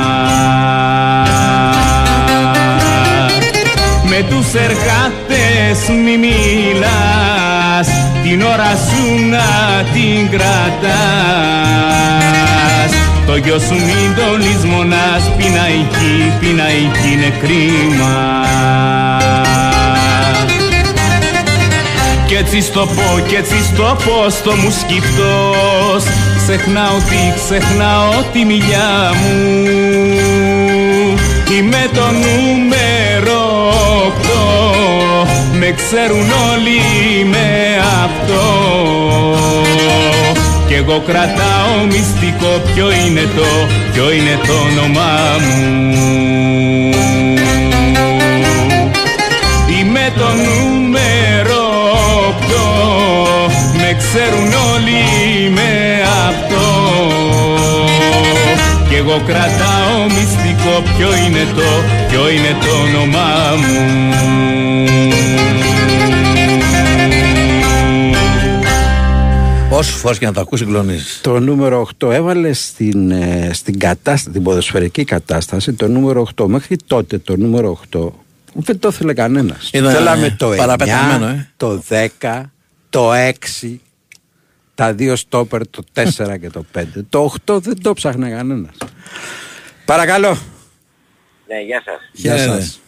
[4.03, 7.46] Με τους εργάτες μη μιλάς
[8.23, 10.87] Την ώρα σου να την κρατάς.
[13.25, 18.15] Το γιο σου μην το λησμονάς Πειναϊκή, πειναϊκή είναι κρίμα.
[22.27, 26.03] Κι έτσι στο πω, κι έτσι στο πω στο μου σκυπτός
[26.37, 29.63] Ξεχνάω τι, ξεχνάω τη μιλιά μου.
[31.57, 33.41] Είμαι το νούμερο
[34.07, 34.26] 8
[35.59, 36.79] Με ξέρουν όλοι
[37.25, 38.43] με αυτό.
[40.67, 43.45] Κι εγώ κρατάω μυστικό ποιο είναι το,
[43.93, 45.87] ποιο είναι το όνομά μου.
[49.79, 51.63] Είμαι το νούμερο
[53.47, 56.65] 8 Με ξέρουν όλοι με αυτό.
[58.89, 60.26] Κι εγώ κρατάω μυστικό
[60.97, 61.69] ποιο είναι το
[62.09, 64.07] Ποιο είναι το όνομά μου
[69.69, 71.19] Όσε φορές και να το ακούσεις, συγκλονίζεις.
[71.21, 76.45] Το νούμερο 8 έβαλε στην, ε, στην, κατάσταση, την ποδοσφαιρική κατάσταση το νούμερο 8.
[76.47, 78.09] Μέχρι τότε το νούμερο 8
[78.53, 79.69] δεν το ήθελε κανένας.
[79.73, 81.49] Ήταν, Θέλαμε ε, το 9, παραπεταμένο, ε.
[81.57, 81.83] το
[82.21, 82.43] 10,
[82.89, 83.75] το 6,
[84.75, 86.03] τα δύο στόπερ, το 4
[86.41, 86.83] και το 5.
[87.09, 88.75] Το 8 δεν το ψάχνε κανένας.
[89.85, 90.37] Παρακαλώ.
[91.47, 91.99] Ναι, γεια σας.
[92.11, 92.79] Γεια σας.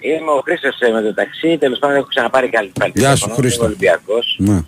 [0.00, 2.92] Είμαι ο Χρήστος ε, με το ταξί, τέλος πάντων έχω ξαναπάρει καλή πάλι.
[2.94, 3.64] Γεια σου, τηλέφωνο, Χρήστο.
[3.64, 4.36] Είμαι Ολυμπιακός.
[4.38, 4.60] Ναι.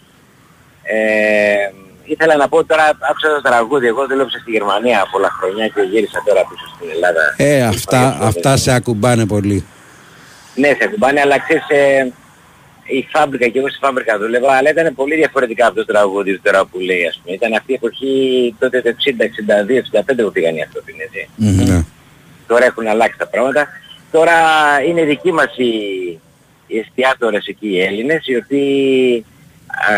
[0.83, 1.73] Ε,
[2.05, 6.23] ήθελα να πω τώρα, άκουσα το τραγούδι, εγώ δούλεψα στη Γερμανία πολλά χρόνια και γύρισα
[6.27, 7.35] τώρα πίσω στην Ελλάδα.
[7.37, 9.65] Ε, αυτά, αυτά σε ακουμπάνε πολύ.
[10.55, 12.13] Ναι, σε κουμπάνε, αλλά ξέρεις, ε,
[12.87, 16.65] η φάμπρικα και εγώ στη φάμπρικα δούλευα, αλλά ήταν πολύ διαφορετικά από το τραγούδι τώρα
[16.65, 17.35] που λέει, ας πούμε.
[17.35, 21.29] Ήταν αυτή η εποχή τότε το 60, 62, 65 που πήγαν οι αυτοί, έτσι.
[22.47, 22.55] Ναι.
[22.55, 23.69] Τώρα έχουν αλλάξει τα πράγματα.
[24.11, 24.33] Τώρα
[24.89, 25.73] είναι δικοί μας οι,
[26.67, 29.25] οι εστιατόρες εκεί οι Έλληνες, οι οποίοι,
[29.67, 29.95] α,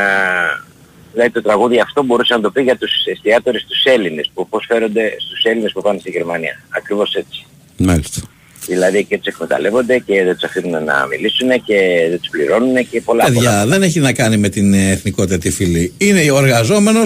[1.12, 4.64] δηλαδή το τραγούδι αυτό μπορούσε να το πει για τους εστιατόρες τους Έλληνες, που πώς
[4.68, 6.60] φέρονται στους Έλληνες που πάνε στη Γερμανία.
[6.68, 7.46] Ακριβώς έτσι.
[7.76, 8.20] Μάλιστα.
[8.66, 13.00] Δηλαδή και τους εκμεταλλεύονται και δεν τους αφήνουν να μιλήσουν και δεν τους πληρώνουν και
[13.00, 13.66] πολλά Παιδιά, πολλά.
[13.66, 15.92] δεν έχει να κάνει με την ε, εθνικότητα τη φίλη.
[15.98, 17.00] Είναι ο εργαζόμενο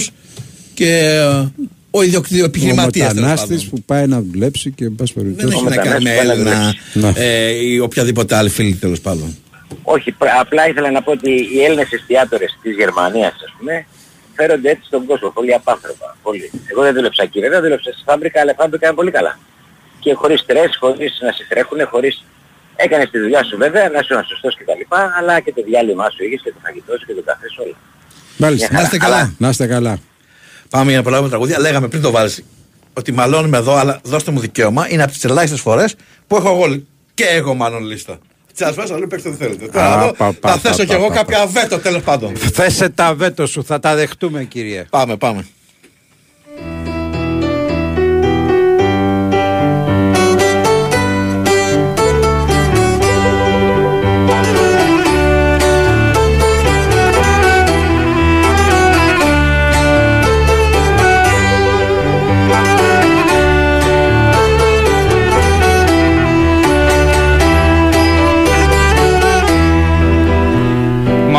[0.75, 1.47] και ε,
[1.95, 3.15] ο ιδιοκτήτης Ο επιχειρηματίας.
[3.15, 5.55] μετανάστης που πάει να δουλέψει και εν πάση Δεν περιπτώσει.
[5.55, 6.43] έχει να κάνει με μετανάστης
[6.93, 7.13] που Έλληνα Ναι.
[7.17, 9.37] ε, ή οποιαδήποτε άλλη φίλη τέλος πάντων.
[9.83, 13.87] Όχι, πρ- απλά ήθελα να πω ότι οι Έλληνες εστιατόρες της Γερμανίας, ας πούμε,
[14.37, 16.17] φέρονται έτσι στον κόσμο, πολύ απάνθρωπα.
[16.23, 16.51] Πολύ.
[16.71, 19.39] Εγώ δεν δούλεψα εκεί, βέβαια, δούλεψα στη φάμπρικα, αλλά η φάμπρικα είναι πολύ καλά.
[20.01, 22.25] Και χωρίς στρες, χωρίς να σε τρέχουν, χωρίς...
[22.77, 24.83] Έκανες τη δουλειά σου βέβαια, να είσαι σωστός κτλ.
[25.19, 27.77] Αλλά και το διάλειμμα σου είχες και το φαγητό σου και το καφέ σου όλα.
[28.37, 28.69] Μάλιστα.
[28.71, 28.81] Μια χαρά.
[28.81, 29.35] Να είστε καλά.
[29.39, 29.99] Να είστε καλά.
[30.73, 31.61] Πάμε για να προλάβουμε τραγούδια.
[31.61, 32.45] Λέγαμε πριν το βάλεις
[32.95, 34.87] ότι μαλώνουμε εδώ, αλλά δώστε μου δικαίωμα.
[34.91, 35.95] Είναι από τις ελάχιστες φορές
[36.27, 36.83] που έχω εγώ
[37.15, 38.19] και εγώ μάλλον λίστα.
[38.53, 39.67] Τις άλλε φορές αλλού παίξτε ό,τι θέλετε.
[39.67, 42.37] Τώρα εδώ πα, πα, θα πα, θέσω πα, κι εγώ πα, κάποια βέτο τέλος πάντων.
[42.37, 44.85] Θέσε τα βέτο σου, θα τα δεχτούμε κύριε.
[44.91, 45.47] Πάμε, πάμε.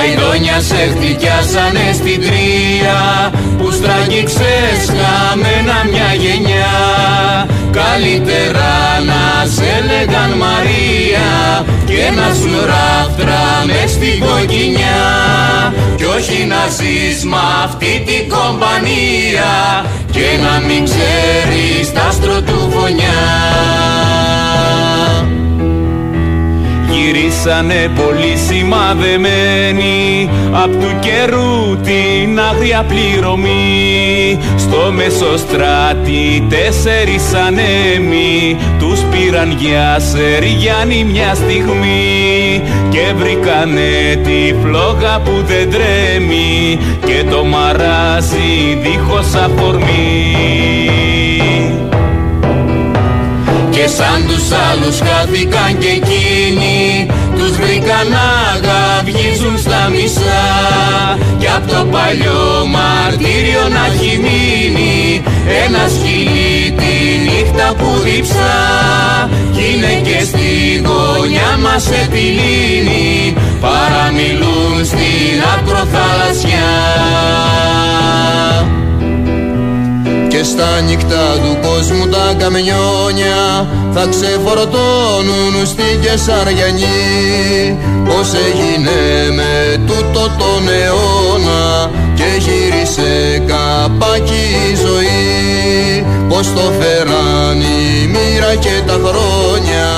[0.00, 2.98] τα ειδόνια σε χτυκιάσανε στην τρία
[3.58, 6.76] Που στραγγίξες χαμένα μια γενιά.
[7.70, 8.72] Καλύτερα
[9.08, 11.30] να σε λέγαν Μαρία
[11.84, 15.02] Και να σου ράφτρα μες στην κοκκινιά.
[15.96, 19.52] Κι όχι να ζεις μ' αυτή την κομπανία
[20.10, 24.09] Και να μην ξέρεις τα άστρο του φωνιά
[27.00, 30.30] γυρίσανε πολύ σημαδεμένοι.
[30.52, 34.38] Απ' του καιρού την άγρια πληρωμή.
[34.56, 42.62] Στο μεσοστράτη τέσσερις ανέμοι Τους πήραν για Σεριάννη μια στιγμή.
[42.88, 46.78] Και βρήκανε τη φλόγα που δεν τρέμει.
[47.06, 50.50] Και το μαράζι δίχως αφορμή.
[53.70, 56.79] Και σαν τους άλλους χάθηκαν και εκείνοι
[57.70, 58.28] Τους βρήκαν να
[58.66, 60.44] γαυγίζουν στα μισά.
[61.38, 65.22] Κι απ' το παλιό μαρτύριο να έχει μείνει
[65.64, 66.94] Ένα σκυλί τη
[67.24, 68.58] νύχτα που διψά
[69.52, 76.70] Κι είναι και στη γωνιά μας επιλύνει Παραμιλούν στην ακροθαλασσιά
[80.30, 88.98] και στα νύχτα του κόσμου τα καμιόνια θα ξεφορτώνουν στη Κεσαριανή Πώς έγινε
[89.34, 96.06] με τούτο τον αιώνα και γύρισε καπάκι η ζωή.
[96.28, 99.88] Πώς το φέραν η μοίρα και τα χρόνια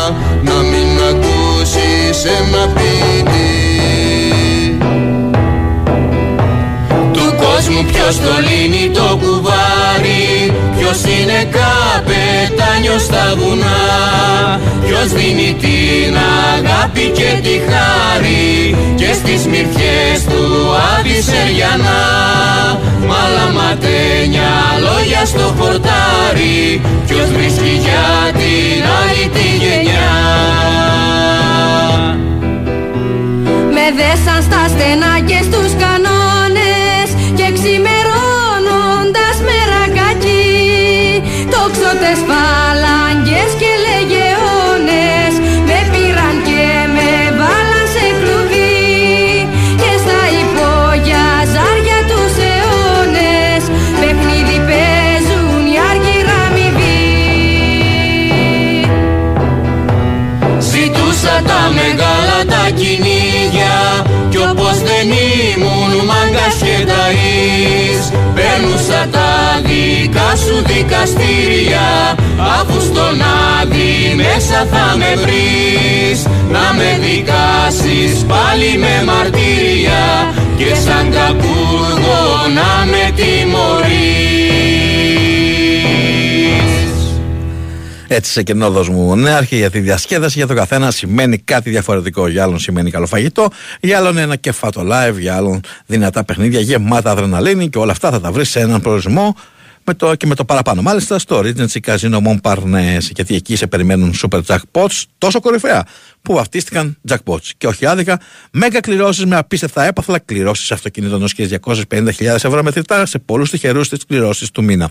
[0.42, 3.52] να μην ακούσεις ένα πίτι.
[7.12, 9.18] Του κόσμου ποιος το λύνει το
[9.92, 13.80] κουβάρι Ποιος είναι καπετάνιος στα βουνά.
[14.86, 16.16] Ποιος δίνει την
[16.54, 18.76] αγάπη και τη χάρη.
[18.94, 20.44] Και στις μυρφιές του
[20.98, 22.02] Αδυσσεριανά
[23.06, 24.52] Μ' άλλα ματένια
[24.84, 30.12] λόγια στο χορτάρι Ποιος βρίσκει για την άλλη τη γενιά.
[33.74, 36.11] Με δέσαν στα στενά και στους κανόνες
[66.60, 72.16] και ταΐς Παίρνουσα τα δικά σου δικαστήρια
[72.60, 73.20] Αφού στον
[73.60, 76.22] άδει μέσα θα με βρεις.
[76.50, 82.20] Να με δικάσεις πάλι με μαρτύρια Και σαν κακούργο
[82.54, 84.51] να με τιμωρείς
[88.14, 92.28] Έτσι σε κενόδος μου νέαρχε για τη διασκέδαση για τον καθένα σημαίνει κάτι διαφορετικό.
[92.28, 93.48] Για άλλον σημαίνει καλό φαγητό,
[93.80, 98.20] για άλλον ένα κεφάτο live, για άλλον δυνατά παιχνίδια γεμάτα αδρεναλίνη και όλα αυτά θα
[98.20, 99.36] τα βρεις σε έναν προορισμό
[99.84, 100.82] με το, και με το παραπάνω.
[100.82, 105.86] Μάλιστα στο Regency Casino Montparnasse, γιατί εκεί σε περιμένουν super jackpots τόσο κορυφαία
[106.22, 107.50] που βαφτίστηκαν jackpots.
[107.58, 113.06] Και όχι άδικα, μέγα κληρώσεις με απίστευτα έπαθλα, κληρώσεις αυτοκινήτων ως και 250.000 ευρώ μετρητά
[113.06, 114.90] σε πολλούς τυχερούς τη κληρώσεις του μήνα.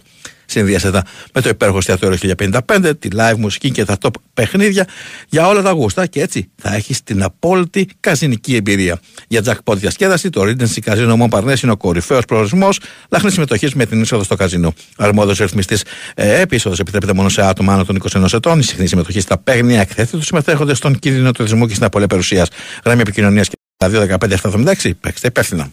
[0.51, 1.01] Συνδυάσετε
[1.33, 4.87] με το υπέροχο εστιατόριο 1055, τη live μουσική και τα top παιχνίδια
[5.29, 8.99] για όλα τα γούστα και έτσι θα έχεις την απόλυτη καζινική εμπειρία.
[9.27, 12.79] Για jackpot διασκέδαση, το Regency Casino Montparnasse είναι ο κορυφαίος προορισμός
[13.09, 14.73] λάχνη συμμετοχής με την είσοδο στο καζινό.
[14.97, 15.83] Αρμόδιος ρυθμιστής
[16.15, 18.59] ε, επίσοδο επιτρέπεται μόνο σε άτομα άνω των 21 ετών.
[18.59, 22.07] Η συχνή συμμετοχή στα παίγνια εκθέτει τους συμμετέχοντες στον κίνδυνο του εθισμού και στην απολία
[22.07, 22.47] περιουσίας.
[22.85, 24.91] Γραμμή επικοινωνίας και 215-776.
[25.01, 25.69] Παίξτε υπεύθυνα.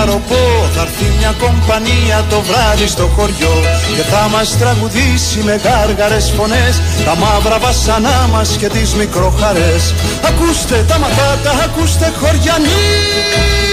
[0.00, 3.54] Χαμπέρι χαροπό Θα έρθει μια κομπανία το βράδυ στο χωριό
[3.96, 9.94] Και θα μας τραγουδήσει με γάργαρες φωνές Τα μαύρα βασανά μας και τις μικροχαρές
[10.28, 13.69] Ακούστε τα ματάτα, ακούστε χωριανοί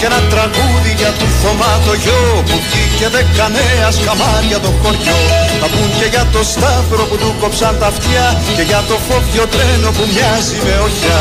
[0.00, 5.20] και ένα τραγούδι για του Θωμά το γιο Που βγήκε δεκανέας καμάρια το χωριό.
[5.60, 8.26] Θα πούν και για το Σταύρο που του κόψαν τα αυτιά
[8.56, 11.20] Και για το φόβιο τρένο που μοιάζει με οχιά.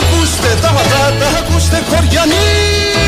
[0.00, 2.99] Ακούστε τα ματάτα, ακούστε χωριανοί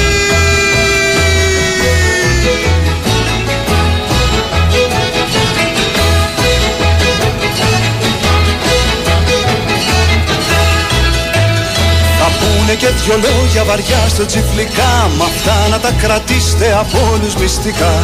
[12.43, 14.93] πούνε και δυο λόγια βαριά στο τσιφλικά.
[15.17, 17.95] Μ' αυτά να τα κρατήσετε από όλους μυστικά.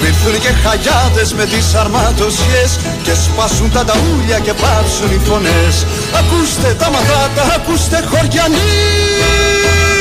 [0.00, 2.70] Μυρθούν και χαγιάδες με τις αρματοσιές
[3.04, 5.74] Και σπάσουν τα ταούλια και πάψουν οι φωνές.
[6.20, 9.97] Ακούστε τα μαγάτα, ακούστε χωριανοί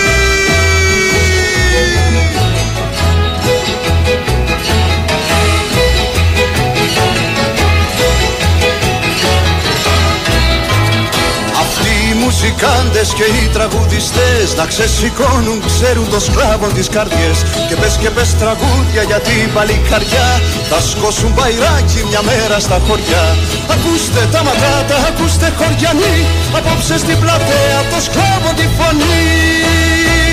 [12.24, 17.38] μουσικάντες και οι τραγουδιστές Να ξεσηκώνουν, ξέρουν το σκλάβο τις καρδιές.
[17.70, 20.30] Και πες και πες τραγούδια για την παλικαριά
[20.70, 23.26] Θα σκόσουν μπαϊράκι μια μέρα στα χωριά.
[23.74, 26.18] Ακούστε τα ματάτα, ακούστε χωριανοί
[26.58, 30.27] Απόψε στην πλατεία το σκλάβο τη φωνή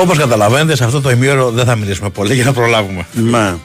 [0.00, 3.06] Όπως καταλαβαίνετε, σε αυτό το ημίωρο δεν θα μιλήσουμε πολύ για να προλάβουμε.
[3.12, 3.58] Μα.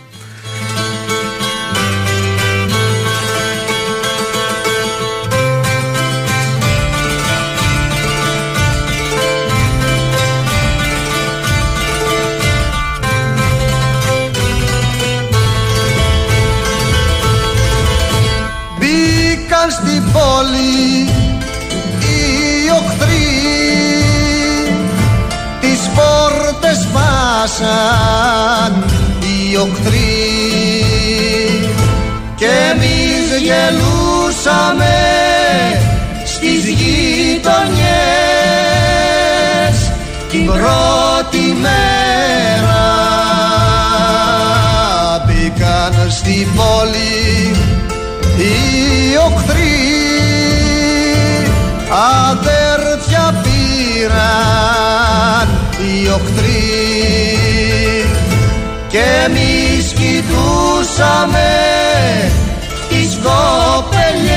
[18.80, 20.93] Μπήκαν στην πόλη
[27.54, 28.84] σπάσαν
[29.20, 30.86] οι οχθροί
[32.36, 34.95] Και εμείς γελούσαμε
[36.26, 37.76] στις γειτονιές
[40.32, 42.82] Την πρώτη μέρα.
[45.26, 47.56] Μπήκαν στην πόλη
[48.38, 49.62] οι οχθροί
[52.30, 55.47] αδέρφια πήραν
[55.78, 57.33] οι οχθροί
[58.94, 61.52] και εμείς κοιτούσαμε
[62.89, 64.34] τις κοπελιές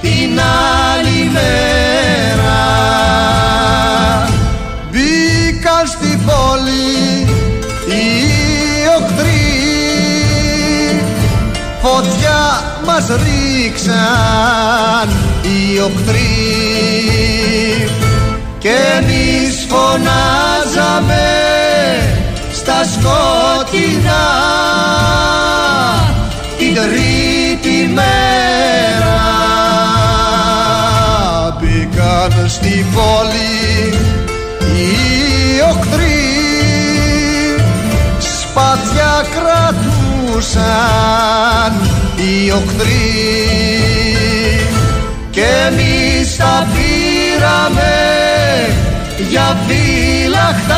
[0.00, 2.62] την άλλη μέρα.
[4.90, 7.26] Μπήκαν στην πόλη
[7.86, 8.02] οι
[9.00, 9.52] οχθροί
[11.82, 12.42] φωτιά
[12.86, 13.96] μας ρίξαν
[15.42, 16.34] οι οχθροί
[18.58, 21.43] και εμείς φωνάζαμε
[22.74, 24.26] στα σκοτεινά.
[26.58, 29.20] Την τρίτη μέρα
[31.60, 33.98] μπήκαν στην πόλη
[34.60, 36.22] οι οχθροί.
[38.18, 40.52] Σπαθιά κρατούσαν
[42.16, 43.12] οι οχθροί.
[45.30, 47.94] Και εμείς τα πήραμε
[49.30, 50.73] για φύλαχτα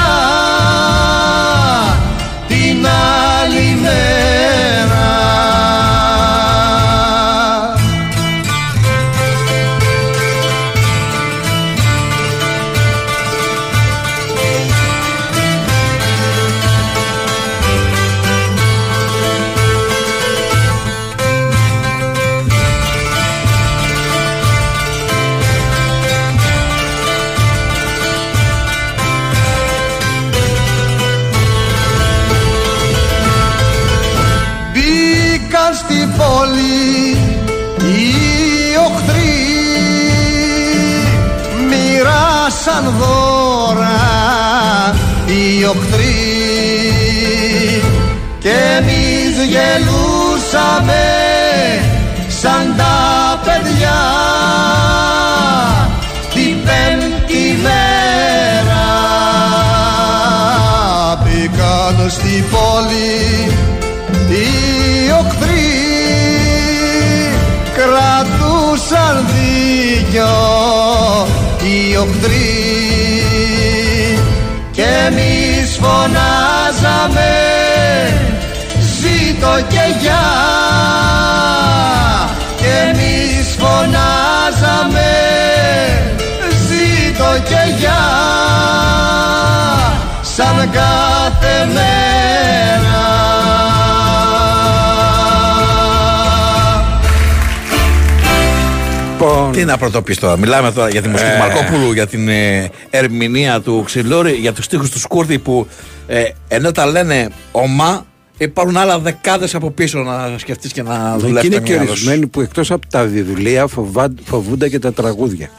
[99.57, 100.37] Τι να πρωτοποιήσει τώρα.
[100.37, 101.39] Μιλάμε τώρα για τη μουσική του Ε.
[101.39, 105.67] Μαρκόπουλου, για την ε, ερμηνεία του Ξυλόρη, για τους στίχους του Σκούρδη που
[106.07, 108.07] ε, ενώ τα λένε ομά,
[108.39, 111.45] υπάρχουν άλλα δεκάδες από πίσω να σκεφτείς και να Εκεί δουλεύεις.
[111.45, 111.93] είναι το και μυαλός σου.
[111.93, 115.51] ορισμένοι που εκτός από τα διδουλία φοβά- φοβούνται και τα τραγούδια.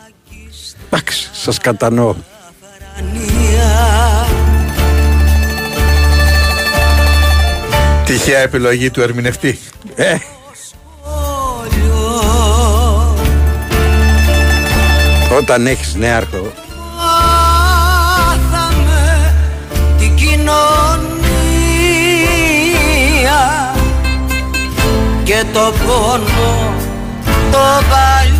[0.89, 2.15] Εντάξει, σας κατανοώ.
[8.05, 9.59] Τυχαία επιλογή του ερμηνευτή.
[15.37, 16.51] Όταν έχεις νέαρχο
[16.97, 18.63] μάθαμε
[19.97, 20.57] την κοινωνία
[25.23, 26.73] και το πόνο
[27.51, 27.57] το
[27.89, 28.36] παλιό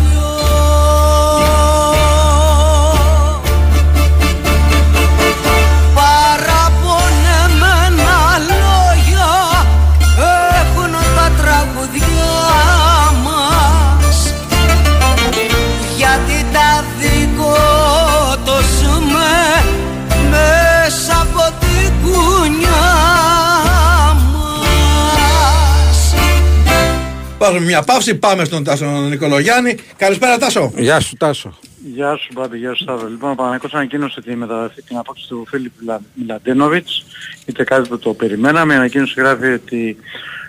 [27.50, 29.76] Βάζουμε μια παύση, πάμε στον Τάσο Νικολογιάννη.
[29.96, 30.72] Καλησπέρα Τάσο.
[30.76, 31.58] Γεια σου Τάσο.
[31.94, 33.08] Γεια σου Μπάμπη, γεια σου Σταύρο.
[33.08, 37.04] Λοιπόν, ο Παναγικός ανακοίνωσε τη μεταγραφή την απόψη του Φίλιπ Μιλα- Μιλαντένοβιτς.
[37.46, 38.74] Είτε κάτι που το περιμέναμε.
[38.74, 39.96] Η ανακοίνωση γράφει ότι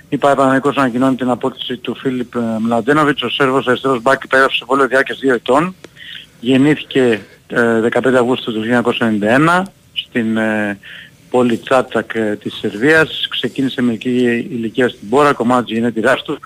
[0.09, 3.21] η Παναγικός ανακοινώνει την απόκτηση του Φίλιπ ε, Μιλαντένοβιτς.
[3.21, 5.75] Ο Σέρβος αριστερός μπάκ υπέγραψε συμβόλαιο διάρκειας 2 ετών.
[6.39, 8.63] Γεννήθηκε ε, 15 Αυγούστου του
[9.59, 9.61] 1991
[9.93, 10.77] στην ε,
[11.29, 13.27] πόλη Τσάτσακ ε, της Σερβίας.
[13.29, 16.39] Ξεκίνησε με ηλικία ηλικία στην Πόρα, κομμάτι της γενέτηράς του.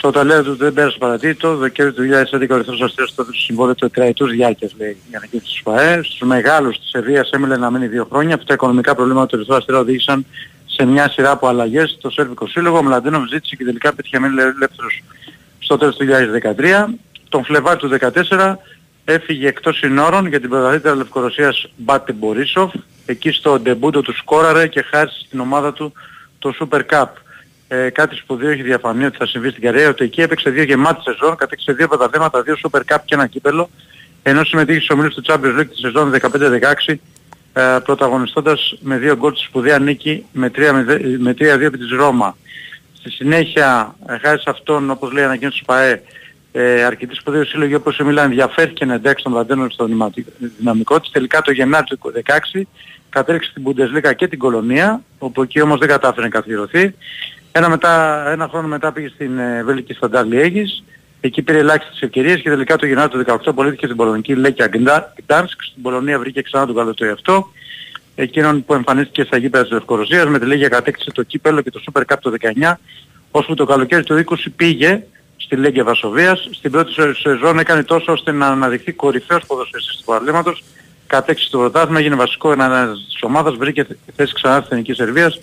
[0.00, 1.48] Το ταλέντο του δεν πέρασε παρατήτητο.
[1.48, 5.16] Το Δεκέμβριο του 2011 ο Ερυθρός Αστέρας το έδωσε συμβόλαιο του τετραετούς διάρκειας, λέει η
[5.16, 6.02] ανακοίνωση της ΦΑΕ.
[6.02, 8.34] Στους μεγάλους της Σερβίας έμεινε να μείνει δύο χρόνια.
[8.34, 10.26] Αυτά τα οικονομικά προβλήματα του Ερυθρού Αστέρα οδήγησαν
[10.66, 12.78] σε μια σειρά από αλλαγές στο Σέρβικο Σύλλογο.
[12.78, 15.02] Ο Μλαντένοβ ζήτησε και τελικά πέτυχε να μείνει ελεύθερος
[15.58, 16.98] στο τέλος του 2013.
[17.28, 18.54] Τον Φλεβάρι του 2014
[19.04, 22.72] έφυγε εκτός συνόρων για την πρωταθλήτρια Λευκορωσίας Μπάτε Μπορίσοφ.
[23.06, 25.92] Εκεί στο ντεμπούντο του σκόραρε και χάρισε στην ομάδα του
[26.38, 27.08] το Super Cup.
[27.72, 31.02] Ε, κάτι σπουδαίο έχει διαφανεί ότι θα συμβεί στην καριέρα ότι εκεί έπαιξε δύο γεμάτες
[31.02, 33.70] σεζόν, κατέξε δύο πρωταθλήματα, δύο Super Cup και ένα κύπελο,
[34.22, 37.00] ενώ συμμετείχε στους ομίλους του Champions League τη σεζόν 15-16,
[37.52, 42.36] ε, πρωταγωνιστώντας με δύο γκολ τη σπουδαία νίκη με 3-2 με 3-2 επί της Ρώμα.
[42.98, 46.02] Στη συνέχεια, ε, χάρη σε αυτόν, όπως λέει η ανακοίνωση του ΠΑΕ,
[46.52, 50.26] ε, αρκετοί σπουδαίοι σύλλογοι όπως η Μίλαν ενδιαφέρθηκε να εντάξει τον Βραντένο στο δυναματι-
[50.58, 51.10] δυναμικό της.
[51.10, 52.68] Τελικά το Γενάρη του 2016
[53.08, 56.94] κατέληξε στην Bundesliga και την Κολονία, όπου εκεί όμως δεν κατάφερε να καθιερωθεί.
[57.52, 60.82] Ένα, μετά, ένα χρόνο μετά πήγε στην ε, Βέλγικη Σταντάρ Liège.
[61.20, 65.62] Εκεί πήρε ελάχιστες ευκαιρίες και τελικά το Γενάρη του 2018 πωλήθηκε στην Πολωνική Λέκια Γκτάνσκ.
[65.62, 67.52] Στην Πολωνία βρήκε ξανά τον καλό του εαυτό.
[68.14, 71.80] Εκείνον που εμφανίστηκε στα γήπεδα της Λευκορωσίας με τη Λέγια κατέκτησε το κύπελο και το
[71.92, 72.32] Super Cup το
[72.64, 72.72] 19
[73.30, 75.02] ώσπου το καλοκαίρι του 20 πήγε
[75.36, 76.48] στη Λέγκια Βασοβίας.
[76.52, 80.62] Στην πρώτη σε- σεζόν έκανε τόσο ώστε να αναδειχθεί κορυφαίος ποδοσφαιριστής του παραλήματος.
[81.06, 83.86] Κατέκτησε το πρωτάθλημα, έγινε βασικό ένα της ομάδας, βρήκε
[84.16, 85.40] θέση ξανά στην Εθνική Σερβίας,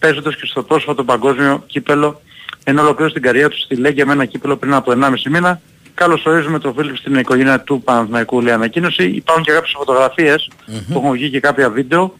[0.00, 2.20] παίζοντας και στο πρόσφατο παγκόσμιο κύπελο,
[2.64, 5.60] ενώ ολοκλήρωσε την καριέρα τους στη Λέγκια με ένα κύπελο πριν από 1,5 μήνα.
[5.94, 9.04] Καλώς ορίζουμε τον Φίλιπ στην οικογένεια του Παναθηναϊκού, λέει ανακοίνωση.
[9.04, 12.14] Υπάρχουν και κάποιες φωτογραφίες που έχουν βγει και κάποια βίντεο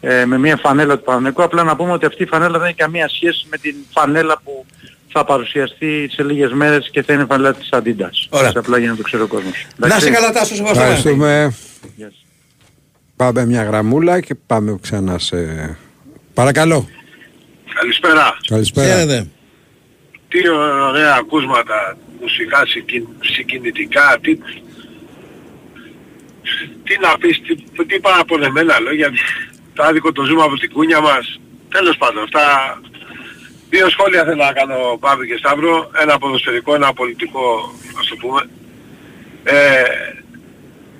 [0.00, 1.42] ε, με μια φανέλα του Παναθηναϊκού.
[1.42, 4.64] Απλά να πούμε ότι αυτή η φανέλα δεν έχει καμία σχέση με την φανέλα που
[5.08, 8.28] θα παρουσιαστεί σε λίγες μέρες και θα είναι φανέλα της Adidas.
[8.28, 8.46] Ωραία.
[8.46, 9.66] Έτσι Απλά για να το ξέρει ο κόσμος.
[9.76, 11.32] Να είσαι καλά Τάσο, σε ευχαριστούμε.
[11.32, 11.54] Ευχαριστούμε.
[11.96, 12.24] Γεια σας.
[13.16, 15.36] Πάμε μια γραμμούλα και πάμε ξανά σε...
[16.34, 16.88] Παρακαλώ.
[17.80, 18.36] Καλησπέρα.
[18.46, 18.86] Καλησπέρα.
[18.86, 19.28] Χαίρετε.
[20.28, 20.48] Τι
[20.88, 24.36] ωραία ακούσματα, μουσικά συγκιν- συγκινητικά, τι,
[26.84, 29.10] τι να πεις, τι, τι παραπονεμένα λόγια,
[29.74, 31.40] το άδικο το ζούμε από την κούνια μας.
[31.68, 32.44] Τέλος πάντων, αυτά
[33.70, 38.48] δύο σχόλια θέλω να κάνω Παύλο και Σταύρο, ένα ποδοσφαιρικό, ένα πολιτικό, ας το πούμε.
[39.44, 39.82] Ε,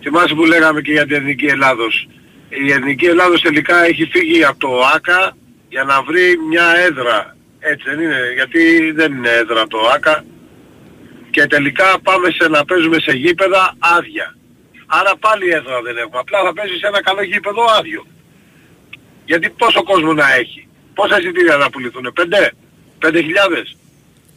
[0.03, 2.09] θυμάσαι που λέγαμε και για την Εθνική Ελλάδος.
[2.49, 5.37] Η Εθνική Ελλάδος τελικά έχει φύγει από το ΆΚΑ
[5.69, 7.37] για να βρει μια έδρα.
[7.59, 10.25] Έτσι δεν είναι, γιατί δεν είναι έδρα το ΆΚΑ.
[11.31, 14.37] Και τελικά πάμε σε να παίζουμε σε γήπεδα άδεια.
[14.87, 16.19] Άρα πάλι έδρα δεν έχουμε.
[16.19, 18.07] Απλά θα παίζεις σε ένα καλό γήπεδο άδειο.
[19.25, 20.69] Γιατί πόσο κόσμο να έχει.
[20.95, 22.13] Πόσα εισιτήρια να πουληθούν.
[22.15, 22.53] Πέντε.
[22.99, 23.77] Πέντε χιλιάδες.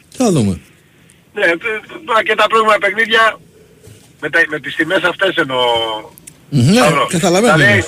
[0.10, 0.60] Θα δούμε.
[1.34, 1.56] Ναι, ε,
[2.06, 3.39] τώρα και τα προηγούμενα παιχνίδια
[4.22, 5.60] Με, τα, με τις τιμές αυτές εννοώ.
[6.49, 7.07] Ναι, Σταύρο.
[7.10, 7.56] καταλαβαίνω.
[7.57, 7.84] Δηλαδή,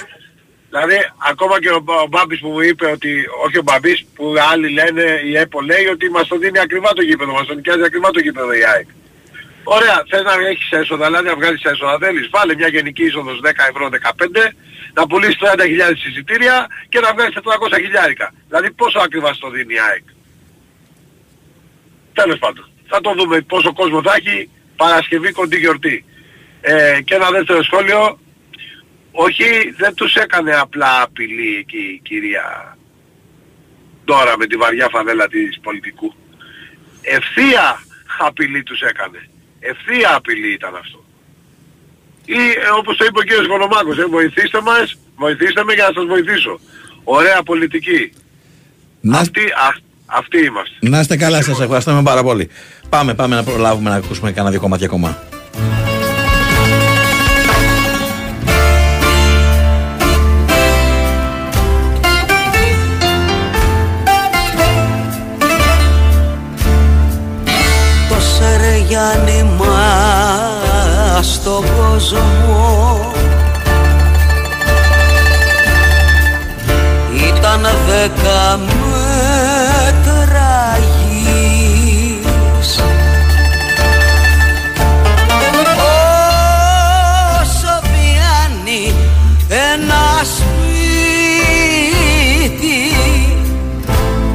[0.71, 0.97] δηλαδή,
[1.31, 3.11] ακόμα και ο, ο Μπάμπης που μου είπε ότι,
[3.45, 7.01] όχι ο Μπάμπης, που άλλοι λένε, η ΕΠΟ λέει ότι μας το δίνει ακριβά το
[7.01, 8.87] γήπεδο, μας το νοικιάζει ακριβά το γήπεδο η ΑΕΚ.
[9.63, 13.51] Ωραία, θες να έχεις έσοδα, δηλαδή να βγάλεις έσοδα, θέλεις, βάλε μια γενική είσοδος 10
[13.69, 14.53] ευρώ, 15,
[14.93, 18.33] να πουλήσεις 30.000 εισιτήρια και να βγάλεις 400 χιλιάρικα.
[18.47, 20.03] Δηλαδή πόσο ακριβά στο δίνει η ΑΕΚ.
[22.13, 22.69] Τέλος πάντων.
[22.87, 26.05] Θα το δούμε πόσο κόσμο θα έχει Παρασκευή κοντή γιορτή.
[26.61, 28.19] Ε, και ένα δεύτερο σχόλιο.
[29.11, 29.45] Όχι,
[29.77, 32.77] δεν τους έκανε απλά απειλή εκεί η κυρία
[34.05, 36.13] τώρα με τη βαριά φανέλα της πολιτικού.
[37.01, 37.83] Ευθεία
[38.19, 39.29] απειλή τους έκανε.
[39.59, 41.03] Ευθεία απειλή ήταν αυτό.
[42.25, 45.93] Ή ε, όπως το είπε ο κύριος Κονομάκος, ε, βοηθήστε μας, βοηθήστε με για να
[45.93, 46.59] σας βοηθήσω.
[47.03, 48.11] Ωραία πολιτική.
[49.01, 49.75] Να, Αυτή, α,
[50.05, 50.75] αυτοί είμαστε.
[50.79, 52.49] να είστε καλά, σας ευχαριστούμε πάρα πολύ.
[52.89, 55.17] Πάμε, πάμε να προλάβουμε να ακούσουμε κανένα δύο κομμάτια ακόμα.
[69.01, 73.11] Τόσα ρε Γιάννη μας στον κόσμο.
[77.27, 79.79] Ήταν δέκα μέτρα
[80.77, 82.71] γης.
[87.41, 88.83] Όσο πιάνει
[89.49, 90.81] ένα σπίτι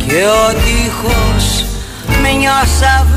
[0.06, 1.46] και ο τείχος
[2.22, 3.15] μιας αυλής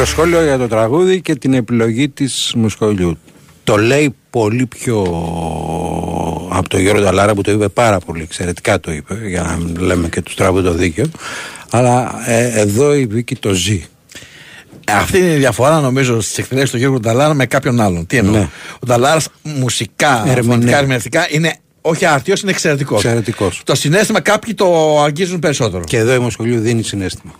[0.00, 3.18] Ένα μικρό σχόλιο για το τραγούδι και την επιλογή της Μουσχολιού.
[3.64, 5.00] Το λέει πολύ πιο
[6.50, 10.08] από τον Γιώργο Ταλάρα που το είπε πάρα πολύ εξαιρετικά το είπε για να λέμε
[10.08, 11.10] και τους τράβου το δίκιο
[11.70, 13.86] αλλά ε, εδώ η Βίκη το ζει
[14.90, 18.06] Αυτή είναι η διαφορά νομίζω στις εκθέσει του Γιώργου Νταλάρα με κάποιον άλλον.
[18.06, 18.48] Τι εννοώ; Ναι.
[18.74, 20.42] Ο Νταλάρας μουσικά, Ερμηνεία.
[20.42, 23.04] φωνητικά, ερμηνευτικά είναι όχι αρτιό, είναι εξαιρετικός.
[23.04, 23.62] Εξαιρετικός.
[23.64, 25.84] Το συνέστημα κάποιοι το αγγίζουν περισσότερο.
[25.84, 27.32] και εδώ η Μουσχολιού δίνει συνέστημα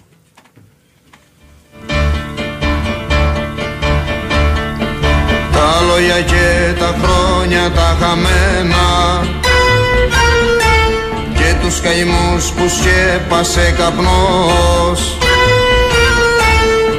[6.00, 8.86] λόγια και τα χρόνια τα χαμένα.
[11.34, 15.18] Και τους καημούς που σκέπασε καπνός.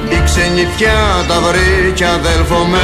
[0.09, 2.81] Η ξενιτιά τα βρήκε αδελφομένα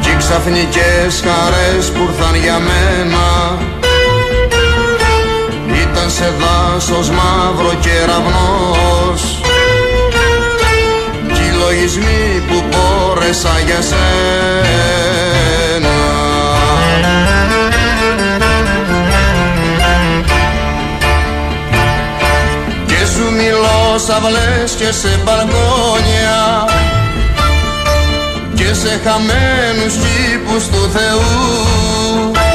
[0.00, 3.58] Κι οι ξαφνικές χαρές που ήρθαν για μένα
[6.08, 9.40] ήταν σε δάσος μαύρο κεραυνός
[11.32, 13.98] Κι οι λογισμοί που μπόρεσα για σένα.
[22.86, 26.64] Και σου μιλώ σ' αυλές και σε μπαλκόνια
[28.54, 32.47] Και σε χαμένους κήπους του Θεού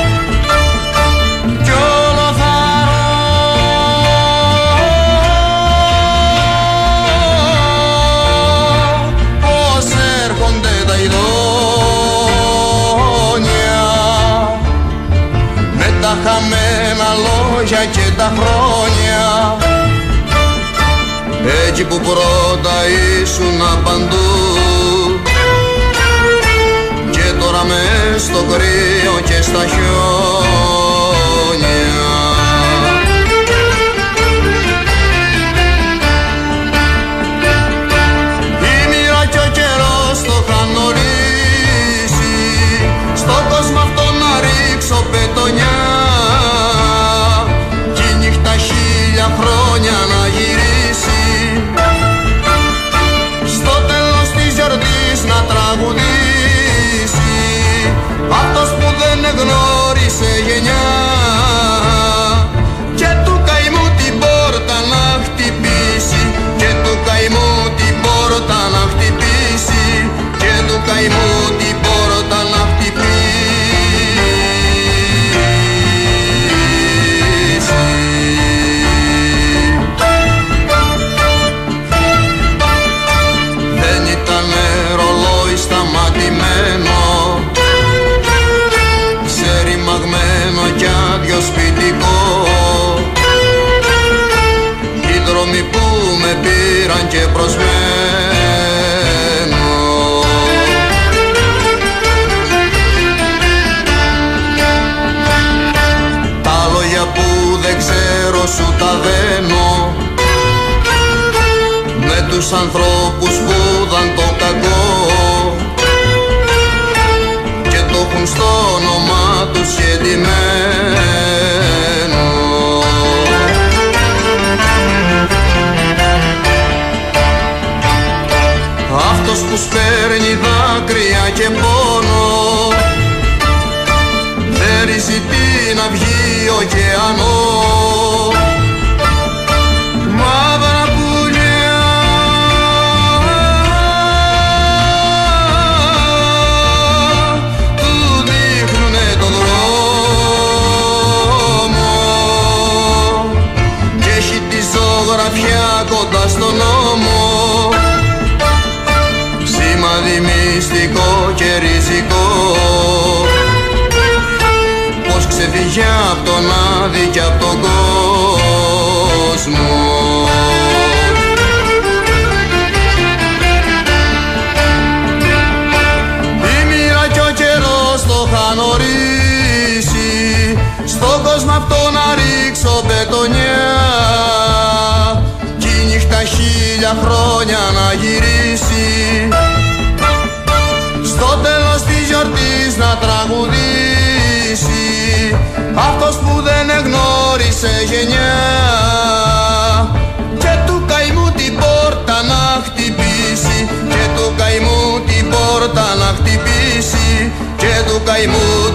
[17.91, 19.57] και τα χρόνια.
[21.67, 22.75] Έτσι που πρώτα
[23.21, 24.29] ήσουν παντού
[27.11, 31.02] και τώρα μες στο κρύο και στα χιόνια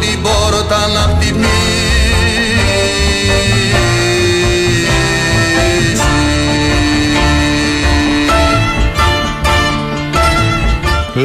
[0.00, 1.18] την πόρτα να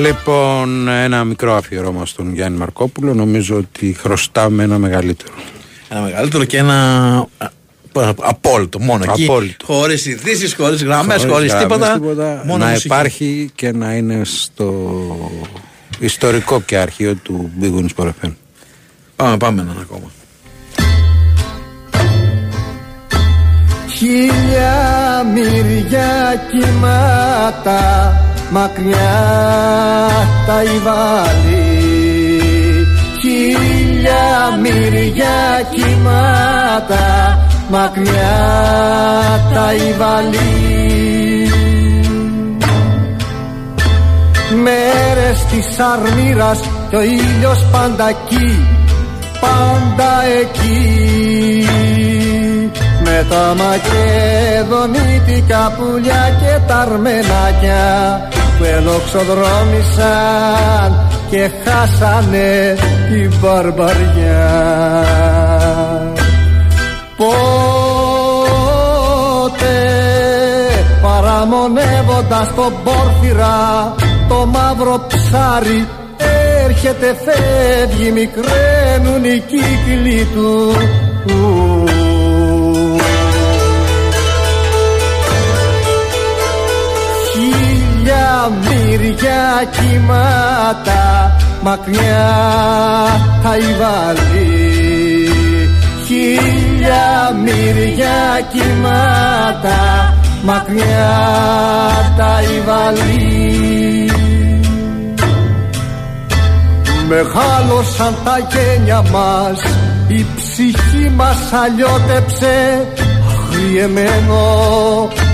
[0.01, 3.13] Λοιπόν, ένα μικρό αφιερώμα στον Γιάννη Μαρκόπουλο.
[3.13, 5.33] Νομίζω ότι χρωστάμε ένα μεγαλύτερο.
[5.89, 6.75] Ένα μεγαλύτερο και ένα
[7.37, 7.45] α,
[7.93, 8.79] α, απόλυτο.
[8.79, 9.23] Μόνο εκεί.
[9.23, 9.65] Απόλυτο.
[9.65, 12.41] Χωρίς ειδήσεις, χωρίς γραμμές, Χωρίς χωρίς γραμμές, τίποτα.
[12.45, 12.87] Μόνο να μουσική.
[12.87, 14.95] υπάρχει και να είναι στο
[15.99, 18.33] ιστορικό και αρχείο του Big Wings
[19.23, 19.37] Sport FM.
[19.37, 20.11] Πάμε, πάμε έναν ακόμα.
[23.87, 27.81] Χίλια μυριά κύματα
[28.51, 30.09] μακριά
[30.47, 31.77] τα υβάλλει
[33.21, 37.39] Χίλια μυριά κύματα
[37.69, 38.39] μακριά
[39.53, 40.73] τα υβάλλει
[44.63, 46.59] Μέρες της αρμύρας
[46.89, 48.72] και ο ήλιος πάντα εκεί,
[49.43, 50.11] πάντα
[50.41, 50.85] εκεί
[53.03, 57.85] με τα μακεδονίτικα πουλιά και τα αρμενάκια
[58.57, 60.89] που ελοξοδρόμησαν
[61.29, 62.75] και χάσανε
[63.09, 64.51] την μπαρμπαριά.
[67.17, 67.33] Πότε
[71.01, 73.95] παραμονεύοντας τον πόρφυρα
[74.27, 75.87] το μαύρο ψάρι
[76.85, 80.75] έρχεται φεύγει μικραίνουν οι κύκλοι του
[87.31, 92.29] Χίλια μύρια κύματα μακριά
[93.43, 95.29] τα υβάλλει
[96.05, 101.11] Χίλια μύρια κύματα μακριά
[102.17, 103.83] τα υβάλλει
[107.15, 109.61] Μεγάλωσαν τα γένια μας
[110.07, 112.87] η ψυχή μας αλλιώτεψε.
[113.29, 114.43] Αγριεμένο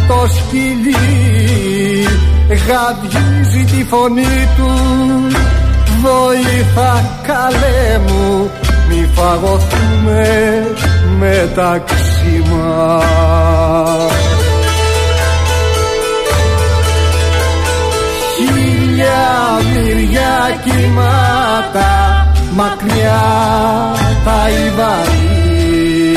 [0.07, 2.07] το σκυλί
[2.67, 4.71] γαβγίζει τη φωνή του.
[6.01, 8.49] Βοήθα καλέ μου
[8.89, 10.27] μη φαγωθούμε
[11.19, 14.18] μεταξύ μας
[18.99, 21.91] Χίλια μυριά κύματα
[22.51, 23.21] μακριά
[24.25, 26.09] τα υβαλεί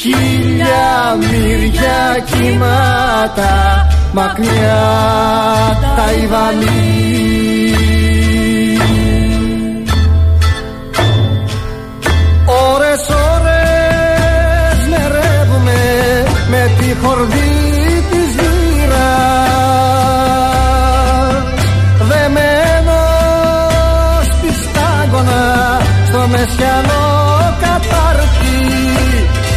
[0.00, 4.84] Χίλια μυριά κύματα μακριά
[5.96, 7.65] τα υβαλεί
[26.56, 28.58] στο μεσιανό κατάρτι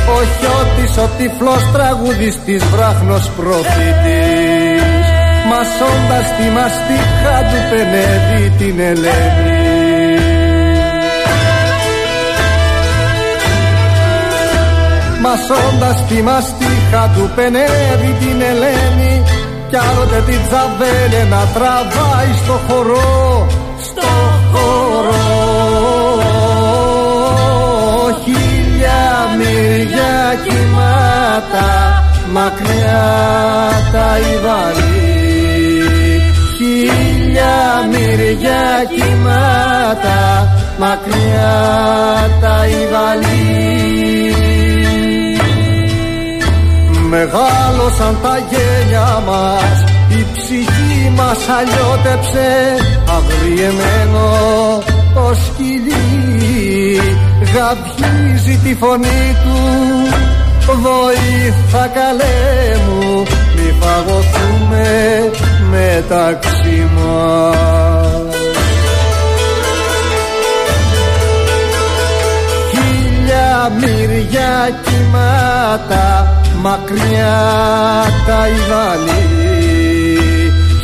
[0.07, 5.07] ο Χιώτης ο τυφλός τραγουδιστής βράχνος προφήτης
[5.49, 9.57] μασώντας τη μαστίχα του πενεύει την Ελένη.
[15.21, 19.23] Μασώντας τη μαστίχα του πενεύει την Ελένη.
[19.69, 23.58] Κι άλλοτε την τζαβέλε να τραβάει στο χορό στο χορό
[29.37, 31.67] μυριά κύματα
[32.33, 33.07] μακριά
[33.91, 35.39] τα υβαλή
[36.57, 37.57] χίλια
[37.91, 38.65] μυριά
[38.95, 40.47] κύματα
[40.79, 41.57] μακριά
[42.41, 43.59] τα υβαλή
[47.09, 52.47] Μεγάλωσαν τα γένια μας η ψυχή μας αλλιώτεψε.
[53.15, 54.27] Αγριεμένο
[55.13, 55.78] το σκυλί
[57.53, 59.57] γαβγίζει τη φωνή του.
[60.75, 63.23] Βοήθα καλέ μου
[63.55, 65.29] μη φαγωθούμε
[65.69, 68.35] μεταξύ μας
[72.71, 77.37] Χίλια μυριά κύματα μακριά
[78.27, 79.39] τα υβαλή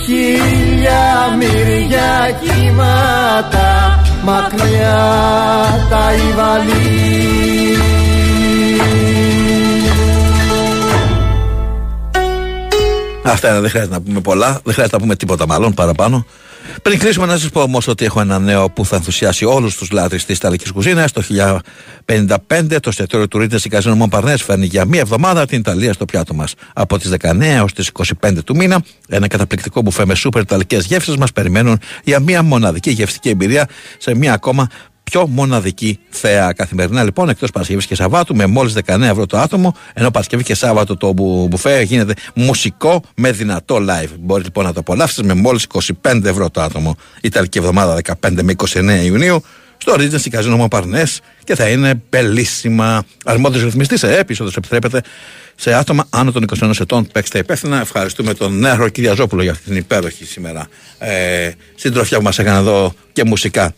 [0.06, 7.46] χίλια μυριά κύματα μακριά τα υβαλή
[13.24, 16.26] Αυτά είναι, δεν χρειάζεται να πούμε πολλά, δεν χρειάζεται να πούμε τίποτα μάλλον παραπάνω.
[16.82, 19.92] Πριν κλείσουμε, να σας πω όμως ότι έχω ένα νέο που θα ενθουσιάσει όλους τους
[19.92, 21.12] λάτρε της Ιταλικής κουζίνας.
[21.12, 26.06] Το 1055 το εστιατόριο του Ρίτε Καζίνο Μομπαρνές φέρνει για μία εβδομάδα την Ιταλία στο
[26.06, 26.54] πιάτο μας.
[26.74, 27.92] Από τις 19 έως τις
[28.22, 32.92] 25 του μήνα, ένα καταπληκτικό μπουφέ με σούπερ ιταλικές γεύσεις μας περιμένουν για μία μοναδική
[32.92, 34.68] γευστική εμπειρία σε μία ακόμα
[35.12, 36.54] πιο μοναδική θέα.
[36.54, 40.56] Καθημερινά λοιπόν, εκτός Παρασκευής και Σαββάτου, με μόλις 19 ευρώ το άτομο, ενώ Παρασκευή και
[40.56, 44.10] Σάββατο το μπουφέ γίνεται μουσικό με δυνατό live.
[44.20, 45.68] Μπορείς λοιπόν να το απολαύσετε με μόλις
[46.04, 46.98] 25 ευρώ το άτομο.
[47.22, 49.44] Ιταλική εβδομάδα 15 με 29 Ιουνίου
[49.78, 51.04] στο Regency Casino Παρνέ
[51.44, 53.04] και θα είναι μπελίσιμα.
[53.26, 55.02] Αρμόδιος ρυθμιστής σε έπεισοδο επιτρέπεται
[55.56, 57.08] σε άτομα άνω των 21 ετών.
[57.12, 57.80] Παίξτε υπεύθυνα.
[57.80, 60.68] Ευχαριστούμε τον Νέαρο Κυριαζόπουλο για αυτή την υπέροχη σήμερα
[60.98, 63.74] ε, συντροφιά που μας έκανε εδώ και μουσικά